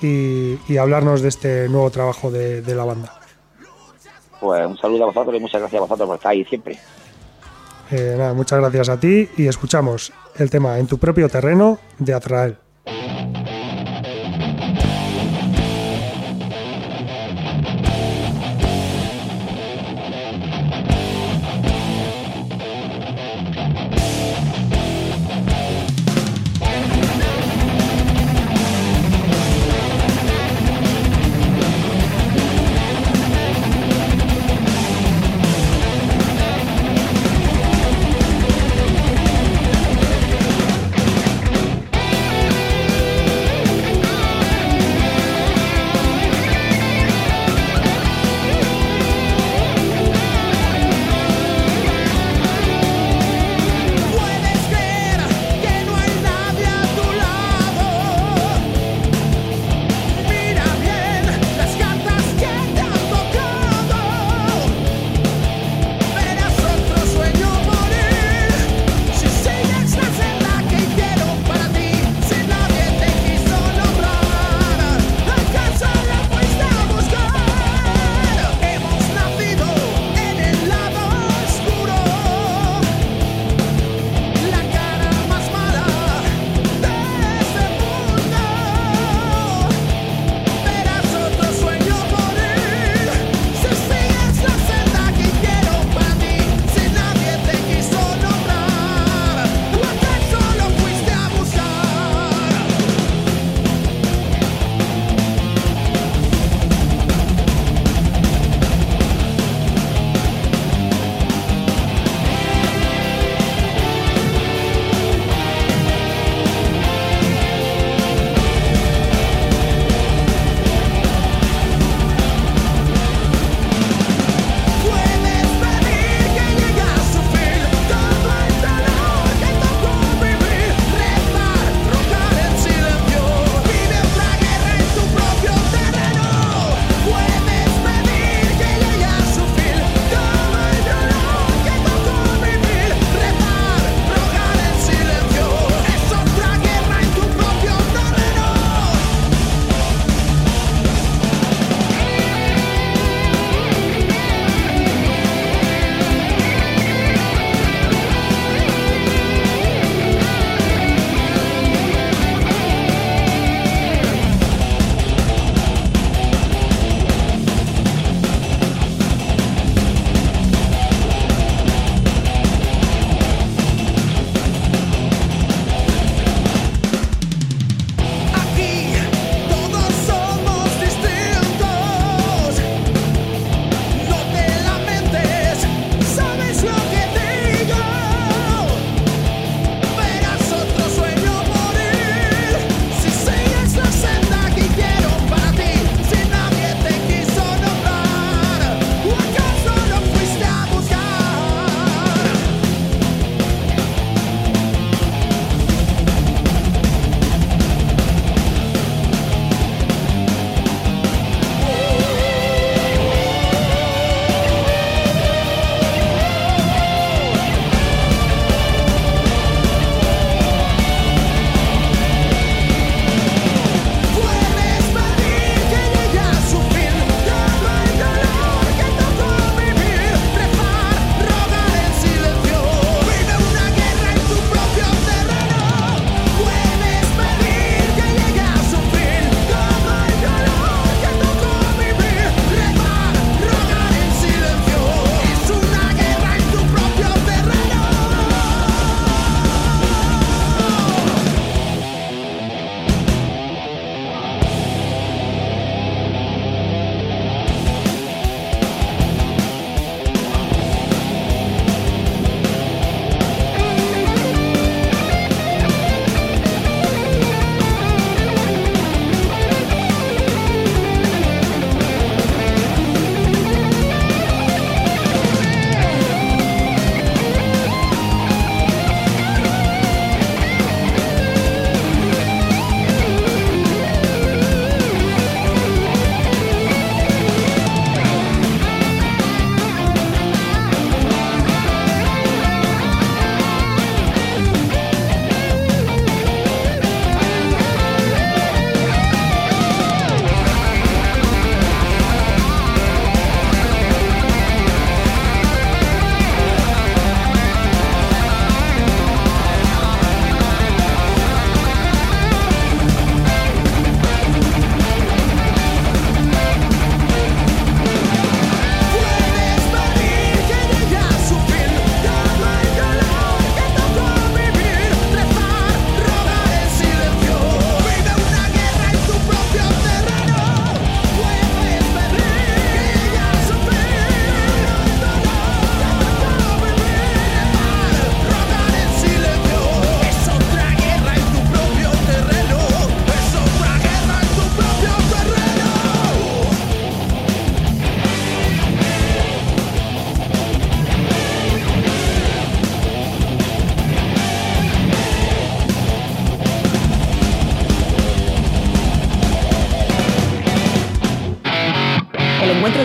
[0.00, 3.15] y, hablarnos de este nuevo trabajo de, la banda.
[4.40, 6.78] Pues un saludo a vosotros y muchas gracias a vosotros por estar ahí siempre.
[7.90, 12.14] Eh, nada, muchas gracias a ti y escuchamos el tema En tu propio terreno de
[12.14, 12.56] Azrael.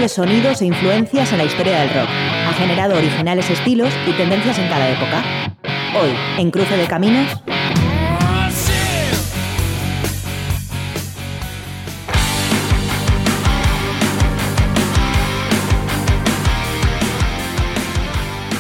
[0.10, 2.10] Sonidos e influencias en la historia del rock.
[2.10, 5.24] Ha generado originales estilos y tendencias en cada época.
[6.00, 7.28] Hoy, en Cruce de Caminos,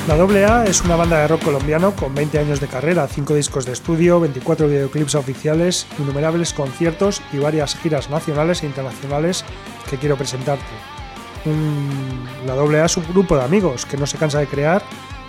[0.07, 3.65] La AA es una banda de rock colombiano con 20 años de carrera, 5 discos
[3.65, 9.45] de estudio, 24 videoclips oficiales, innumerables conciertos y varias giras nacionales e internacionales
[9.89, 11.00] que quiero presentarte.
[11.45, 14.83] La AA es un grupo de amigos que no se cansa de crear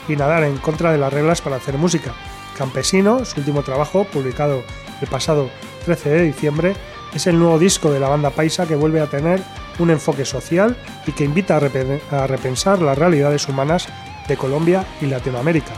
[0.09, 2.13] y nadar en contra de las reglas para hacer música.
[2.57, 4.63] Campesino, su último trabajo, publicado
[5.01, 5.49] el pasado
[5.85, 6.77] 13 de diciembre,
[7.15, 9.43] es el nuevo disco de la banda paisa que vuelve a tener
[9.79, 13.89] un enfoque social y que invita a repensar las realidades humanas
[14.29, 15.73] de Colombia y Latinoamérica.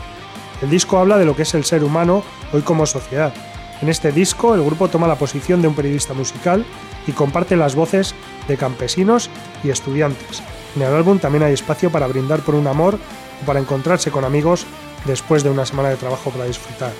[0.61, 2.23] El disco habla de lo que es el ser humano
[2.53, 3.33] hoy como sociedad.
[3.81, 6.65] En este disco el grupo toma la posición de un periodista musical
[7.07, 8.15] y comparte las voces
[8.47, 9.29] de campesinos
[9.63, 10.41] y estudiantes.
[10.75, 12.97] En el álbum también hay espacio para brindar por un amor
[13.41, 14.65] o para encontrarse con amigos
[15.05, 16.91] después de una semana de trabajo para disfrutar.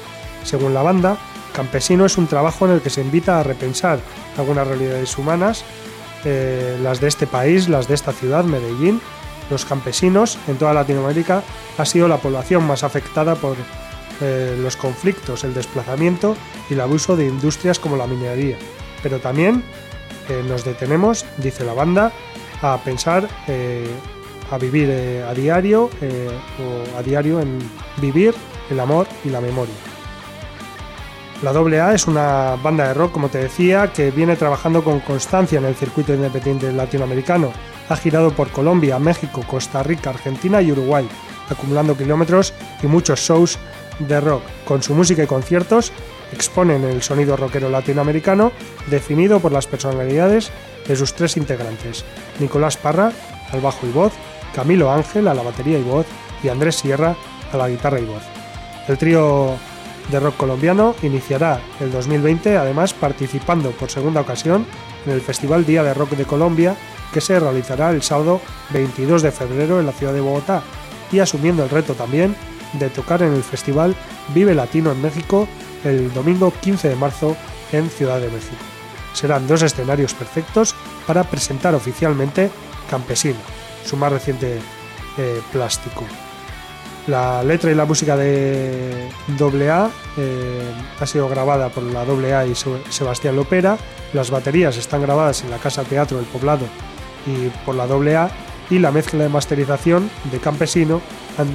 [0.43, 1.17] Según la banda,
[1.53, 3.99] Campesino es un trabajo en el que se invita a repensar
[4.37, 5.63] algunas realidades humanas,
[6.25, 8.99] eh, las de este país, las de esta ciudad, Medellín,
[9.49, 11.43] los campesinos en toda Latinoamérica
[11.77, 13.55] ha sido la población más afectada por
[14.21, 16.35] eh, los conflictos, el desplazamiento
[16.69, 18.57] y el abuso de industrias como la minería.
[19.03, 19.63] Pero también
[20.29, 22.11] eh, nos detenemos, dice la banda,
[22.61, 23.87] a pensar, eh,
[24.51, 24.91] a vivir
[25.27, 27.59] a diario o a diario en
[27.97, 28.33] vivir
[28.69, 29.73] el amor y la memoria.
[31.41, 35.59] La AA es una banda de rock, como te decía, que viene trabajando con constancia
[35.59, 37.51] en el circuito independiente latinoamericano
[37.89, 41.07] ha girado por Colombia, México, Costa Rica, Argentina y Uruguay,
[41.49, 43.59] acumulando kilómetros y muchos shows
[43.99, 44.43] de rock.
[44.65, 45.91] Con su música y conciertos
[46.35, 48.51] exponen el sonido rockero latinoamericano
[48.87, 50.51] definido por las personalidades
[50.85, 52.03] de sus tres integrantes,
[52.39, 53.11] Nicolás Parra
[53.51, 54.13] al bajo y voz,
[54.53, 56.05] Camilo Ángel a la batería y voz
[56.43, 57.15] y Andrés Sierra
[57.51, 58.23] a la guitarra y voz.
[58.87, 59.55] El trío
[60.11, 64.65] de rock colombiano iniciará el 2020 además participando por segunda ocasión
[65.05, 66.75] en el Festival Día de Rock de Colombia
[67.13, 70.61] que se realizará el sábado 22 de febrero en la ciudad de Bogotá
[71.11, 72.35] y asumiendo el reto también
[72.73, 73.95] de tocar en el festival
[74.33, 75.47] Vive Latino en México
[75.85, 77.37] el domingo 15 de marzo
[77.71, 78.57] en Ciudad de México.
[79.13, 80.75] Serán dos escenarios perfectos
[81.07, 82.51] para presentar oficialmente
[82.89, 83.39] Campesino,
[83.85, 84.59] su más reciente
[85.17, 86.03] eh, plástico.
[87.07, 89.09] La letra y la música de
[89.39, 93.77] AA eh, ha sido grabada por la AA y Sebastián Lopera.
[94.13, 96.65] Las baterías están grabadas en la Casa Teatro del Poblado
[97.27, 98.31] y por la AA
[98.71, 100.99] y la mezcla de masterización de Campesino
[101.37, 101.47] han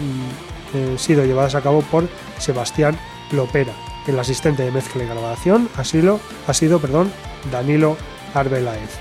[0.75, 2.09] eh, sido llevadas a cabo por
[2.39, 2.97] Sebastián
[3.33, 3.73] Lopera.
[4.11, 7.13] El asistente de mezcla y grabación ha sido, ha sido perdón,
[7.53, 7.97] Danilo
[8.35, 8.99] Arbeláez.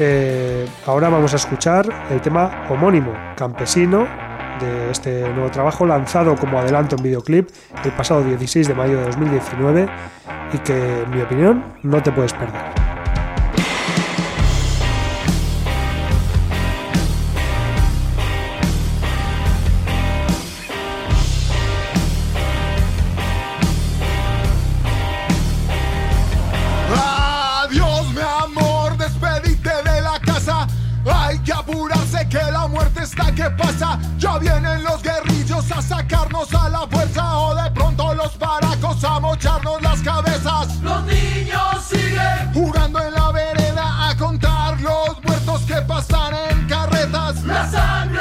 [0.00, 4.08] Eh, ahora vamos a escuchar el tema homónimo, Campesino,
[4.58, 7.48] de este nuevo trabajo lanzado como adelanto en videoclip
[7.84, 9.88] el pasado 16 de mayo de 2019
[10.52, 12.93] y que en mi opinión no te puedes perder.
[33.34, 33.98] ¿Qué pasa?
[34.18, 39.20] Ya vienen los guerrillos a sacarnos a la fuerza o de pronto los paracos a
[39.20, 40.80] mocharnos las cabezas.
[40.80, 47.42] Los niños siguen jugando en la vereda a contar los muertos que pasan en carretas.
[47.44, 48.13] La sangre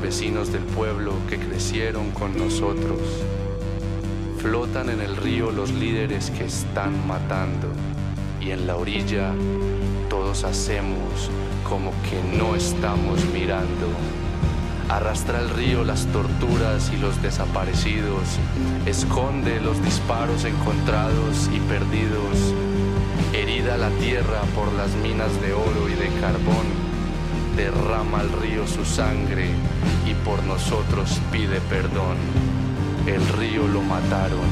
[0.00, 3.00] vecinos del pueblo que crecieron con nosotros.
[4.38, 7.68] Flotan en el río los líderes que están matando
[8.40, 9.32] y en la orilla
[10.08, 11.30] todos hacemos
[11.68, 13.88] como que no estamos mirando.
[14.88, 18.38] Arrastra el río las torturas y los desaparecidos,
[18.86, 22.54] esconde los disparos encontrados y perdidos,
[23.34, 26.77] herida la tierra por las minas de oro y de carbón,
[27.58, 29.50] derrama al río su sangre
[30.06, 32.16] y por nosotros pide perdón.
[33.04, 34.46] El río lo mataron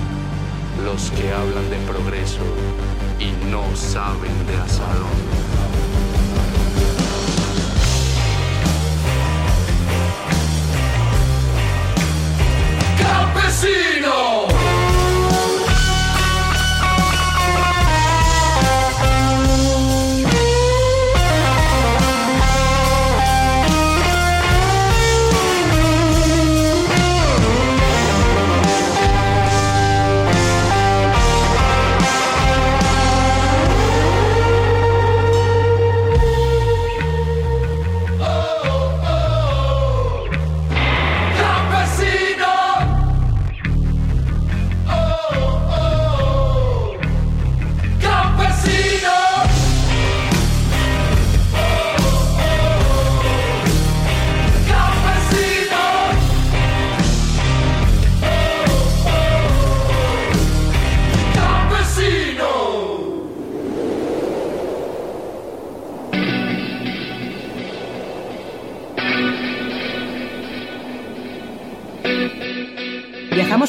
[0.85, 2.43] los que hablan de progreso
[3.21, 5.07] y no saben de asadón.
[12.99, 14.76] campesino.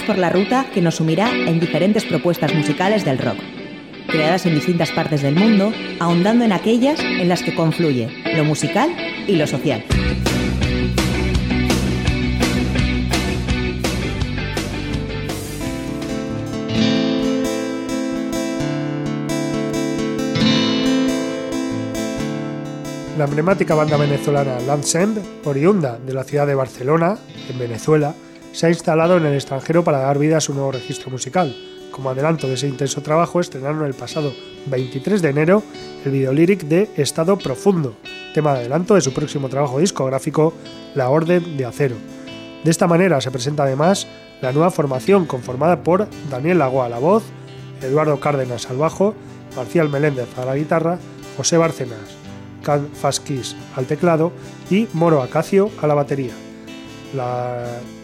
[0.01, 3.37] Por la ruta que nos sumirá en diferentes propuestas musicales del rock,
[4.07, 8.89] creadas en distintas partes del mundo, ahondando en aquellas en las que confluye lo musical
[9.27, 9.83] y lo social.
[23.17, 24.85] La emblemática banda venezolana Land
[25.45, 27.17] oriunda de la ciudad de Barcelona,
[27.49, 28.13] en Venezuela,
[28.57, 31.55] se ha instalado en el extranjero para dar vida a su nuevo registro musical.
[31.91, 34.33] Como adelanto de ese intenso trabajo, estrenaron el pasado
[34.65, 35.61] 23 de enero
[36.03, 37.97] el videolíric de Estado Profundo,
[38.33, 40.55] tema de adelanto de su próximo trabajo discográfico,
[40.95, 41.97] La Orden de Acero.
[42.63, 44.07] De esta manera se presenta además
[44.41, 47.21] la nueva formación conformada por Daniel Lagoa a la voz,
[47.83, 49.13] Eduardo Cárdenas al bajo,
[49.55, 50.97] Marcial Meléndez a la guitarra,
[51.37, 52.17] José Bárcenas,
[52.63, 54.31] Can Fasquis al teclado
[54.71, 56.33] y Moro Acacio a la batería.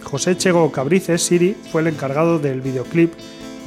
[0.04, 3.14] José Chego Cabrices, Siri, fue el encargado del videoclip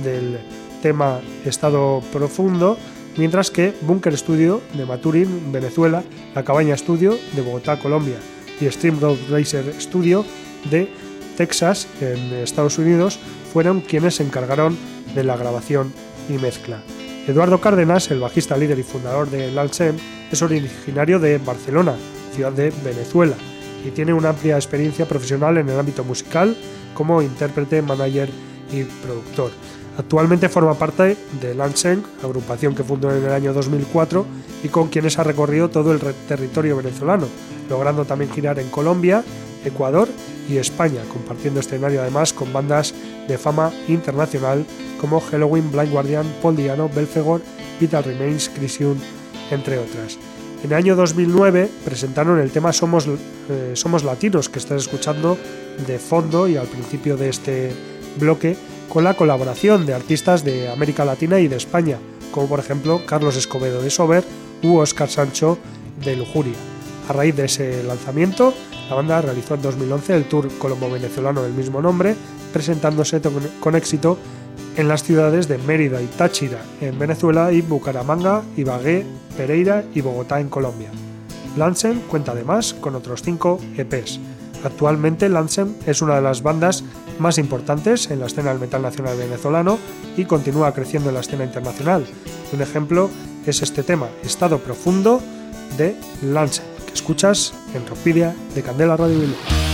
[0.02, 0.38] del
[0.82, 2.78] tema Estado Profundo,
[3.16, 6.02] mientras que Bunker Studio de Maturín, Venezuela,
[6.34, 8.16] La Cabaña Studio de Bogotá, Colombia
[8.60, 10.24] y Stream Road Racer Studio
[10.70, 10.88] de
[11.36, 13.18] Texas, en Estados Unidos,
[13.52, 14.76] fueron quienes se encargaron
[15.14, 15.92] de la grabación
[16.28, 16.80] y mezcla.
[17.26, 19.96] Eduardo Cárdenas, el bajista líder y fundador de Lansem,
[20.30, 21.94] es originario de Barcelona,
[22.32, 23.36] ciudad de Venezuela,
[23.86, 26.56] y tiene una amplia experiencia profesional en el ámbito musical
[26.94, 28.28] como intérprete, manager
[28.72, 29.50] y productor.
[29.98, 34.26] Actualmente forma parte de Lanseng, agrupación que fundó en el año 2004
[34.64, 37.26] y con quienes ha recorrido todo el territorio venezolano,
[37.70, 39.24] logrando también girar en Colombia,
[39.64, 40.08] Ecuador
[40.48, 42.92] y España, compartiendo escenario además con bandas
[43.26, 44.66] de fama internacional
[45.00, 47.40] como Halloween, Blind Guardian, Paul Diano, Belfegor,
[47.80, 48.98] Vital Remains, Crisium,
[49.50, 50.18] entre otras.
[50.64, 55.36] En el año 2009 presentaron el tema Somos, eh, Somos Latinos, que estás escuchando
[55.86, 57.72] de fondo y al principio de este
[58.18, 58.56] bloque,
[58.88, 61.98] con la colaboración de artistas de América Latina y de España,
[62.30, 64.24] como por ejemplo Carlos Escobedo de Sober
[64.62, 65.58] u Oscar Sancho
[66.02, 66.56] de Lujuria.
[67.08, 68.54] A raíz de ese lanzamiento,
[68.88, 72.16] la banda realizó en 2011 el tour colombo-venezolano del mismo nombre,
[72.52, 73.20] presentándose
[73.60, 74.18] con éxito
[74.76, 79.04] en las ciudades de Mérida y Táchira en Venezuela y Bucaramanga, Ibagué,
[79.36, 80.90] Pereira y Bogotá en Colombia.
[81.56, 84.20] Lansem cuenta además con otros cinco EPs.
[84.64, 86.84] Actualmente Lansem es una de las bandas
[87.18, 89.78] más importantes en la escena del metal nacional venezolano
[90.16, 92.04] y continúa creciendo en la escena internacional.
[92.52, 93.10] Un ejemplo
[93.46, 95.20] es este tema, Estado Profundo,
[95.78, 99.65] de Lansem, que escuchas en Rockvidia de Candela Radio Bilbao.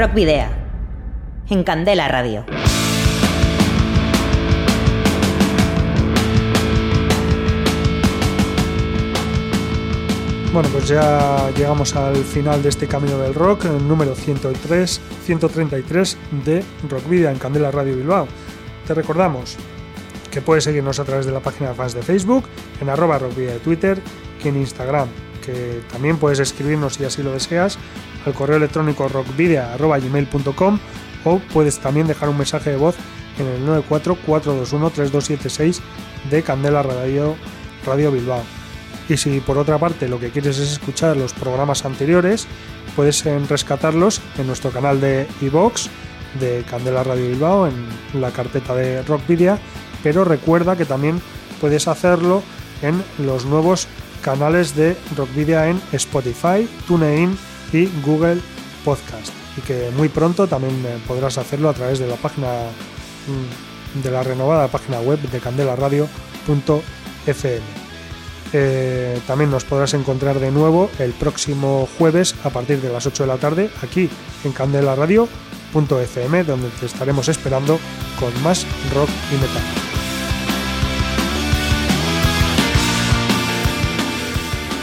[0.00, 0.48] Rock Video.
[1.50, 2.46] En Candela Radio.
[10.54, 16.16] Bueno, pues ya llegamos al final de este Camino del Rock, el número 103, 133
[16.46, 18.26] de Rock Video en Candela Radio Bilbao.
[18.86, 19.58] Te recordamos
[20.30, 22.44] que puedes seguirnos a través de la página de fans de Facebook,
[22.80, 24.00] en arroba rockvidia de Twitter
[24.42, 25.08] y en Instagram,
[25.44, 27.78] que también puedes escribirnos si así lo deseas
[28.26, 30.78] al correo electrónico rockvidia.gmail.com
[31.24, 32.96] o puedes también dejar un mensaje de voz
[33.38, 35.80] en el 944213276
[36.30, 37.36] de Candela Radio,
[37.86, 38.42] Radio Bilbao.
[39.08, 42.46] Y si por otra parte lo que quieres es escuchar los programas anteriores,
[42.94, 45.88] puedes rescatarlos en nuestro canal de iVox
[46.38, 47.74] de Candela Radio Bilbao en
[48.20, 49.58] la carpeta de Rockvidia,
[50.02, 51.20] pero recuerda que también
[51.60, 52.42] puedes hacerlo
[52.82, 53.88] en los nuevos
[54.22, 57.36] canales de Rockvidia en Spotify, TuneIn
[57.72, 58.40] y Google
[58.84, 59.32] Podcast.
[59.56, 62.48] Y que muy pronto también eh, podrás hacerlo a través de la página
[63.26, 67.60] mm, de la renovada página web de candelaradio.fm.
[68.52, 73.22] Eh, también nos podrás encontrar de nuevo el próximo jueves a partir de las 8
[73.22, 74.10] de la tarde aquí
[74.44, 77.78] en candelaradio.fm donde te estaremos esperando
[78.18, 79.89] con más rock y metal.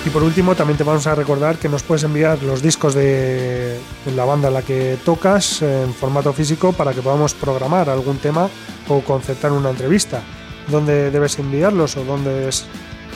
[0.08, 3.78] Y por último, también te vamos a recordar que nos puedes enviar los discos de
[4.16, 8.48] la banda en la que tocas en formato físico para que podamos programar algún tema
[8.88, 10.22] o concertar una entrevista.
[10.70, 12.66] ¿Dónde debes enviarlos o dónde es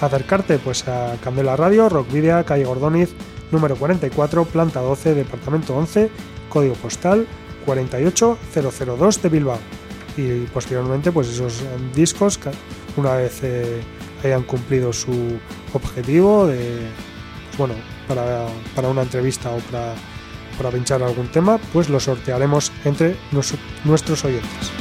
[0.02, 3.16] acercarte pues a Candela Radio, Rockvidia, calle Gordoniz,
[3.52, 6.10] número 44, planta 12, departamento 11,
[6.50, 7.26] código postal
[7.66, 9.60] 48002 de Bilbao.
[10.18, 11.64] Y posteriormente pues esos
[11.96, 12.38] discos,
[12.98, 13.80] una vez eh,
[14.28, 15.39] hayan cumplido su
[15.74, 17.74] objetivo pues, bueno,
[18.07, 19.93] para, para, una entrevista o para,
[20.57, 23.15] para pinchar algún tema, pues lo sortearemos entre
[23.84, 24.72] nuestros oyentes.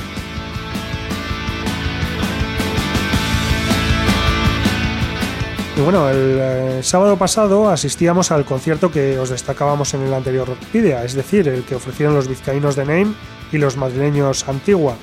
[5.80, 10.46] Y bueno, el eh, sábado pasado asistíamos al concierto que os destacábamos en el anterior
[10.46, 13.14] Rockpedia, es decir, el que ofrecieron los vizcaínos de Name
[13.50, 14.96] y los madrileños Antigua.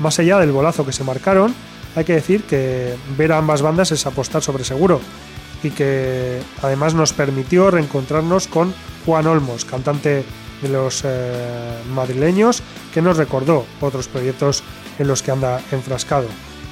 [0.00, 1.54] Más allá del golazo que se marcaron,
[1.98, 5.00] hay que decir que ver a ambas bandas es apostar sobre seguro
[5.62, 8.72] y que además nos permitió reencontrarnos con
[9.04, 10.24] Juan Olmos, cantante
[10.62, 12.62] de los eh, madrileños,
[12.94, 14.62] que nos recordó otros proyectos
[14.98, 16.28] en los que anda enfrascado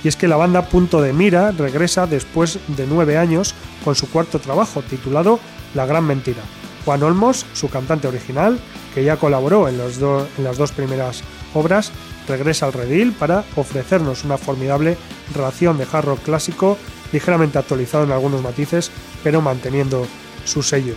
[0.06, 3.54] y es que la banda Punto de Mira regresa después de nueve años
[3.84, 5.40] con su cuarto trabajo titulado
[5.74, 6.42] La Gran Mentira.
[6.84, 8.60] Juan Olmos, su cantante original,
[8.94, 11.22] que ya colaboró en, las dos primeras
[11.54, 11.90] obras,
[12.28, 14.96] regresa al redil para ofrecernos una formidable
[15.34, 16.78] ración de hard rock clásico
[17.12, 18.90] ligeramente actualizado en algunos matices,
[19.22, 20.06] pero manteniendo
[20.44, 20.94] su sello.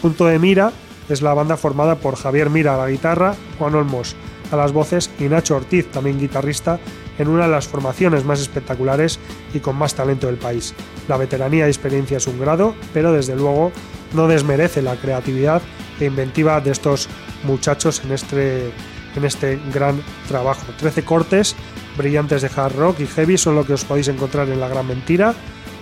[0.00, 0.72] Punto de Mira
[1.08, 4.16] es la banda formada por Javier Mira a la guitarra, Juan Olmos
[4.50, 6.78] a las voces y Nacho Ortiz, también guitarrista,
[7.18, 9.18] en una de las formaciones más espectaculares
[9.52, 10.74] y con más talento del país.
[11.08, 13.72] La veteranía y experiencia es un grado, pero desde luego
[14.14, 15.60] no desmerece la creatividad
[16.00, 17.08] e inventiva de estos
[17.44, 18.70] muchachos en este,
[19.18, 20.64] en este gran trabajo.
[20.78, 21.54] Trece cortes
[21.96, 24.86] brillantes de hard rock y heavy son lo que os podéis encontrar en La Gran
[24.86, 25.34] Mentira,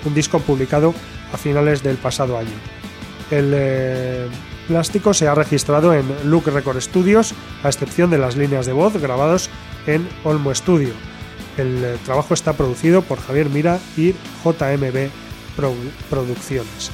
[0.04, 0.94] un disco publicado
[1.32, 2.56] a finales del pasado año.
[3.30, 4.26] El eh,
[4.66, 8.94] plástico se ha registrado en Look Record Studios, a excepción de las líneas de voz
[9.00, 9.50] grabados
[9.86, 10.90] en Olmo Studio.
[11.56, 14.14] El eh, trabajo está producido por Javier Mira y
[14.44, 15.10] JMB
[16.10, 16.90] Producciones.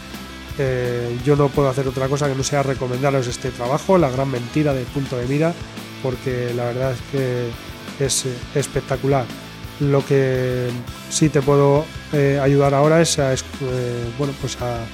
[0.59, 4.31] Eh, yo no puedo hacer otra cosa que no sea recomendaros este trabajo, La gran
[4.31, 5.55] mentira de Punto de Mira,
[6.03, 9.25] porque la verdad es que es eh, espectacular.
[9.81, 10.69] Lo que
[11.11, 11.85] sí te puedo
[12.43, 13.35] ayudar ahora es a,
[14.19, 14.85] bueno, pues a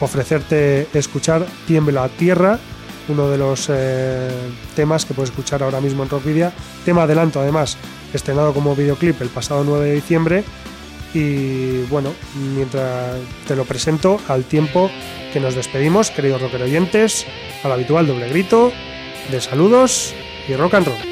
[0.00, 2.58] ofrecerte escuchar Tiembla Tierra,
[3.08, 3.68] uno de los
[4.76, 6.52] temas que puedes escuchar ahora mismo en Rockvidia,
[6.84, 7.78] tema adelanto además
[8.14, 10.44] estrenado como videoclip el pasado 9 de diciembre.
[11.14, 12.10] Y bueno,
[12.54, 13.16] mientras
[13.46, 14.90] te lo presento, al tiempo
[15.32, 17.26] que nos despedimos, queridos rocker oyentes,
[17.62, 18.72] al habitual doble grito
[19.30, 20.14] de saludos
[20.48, 21.11] y rock and roll.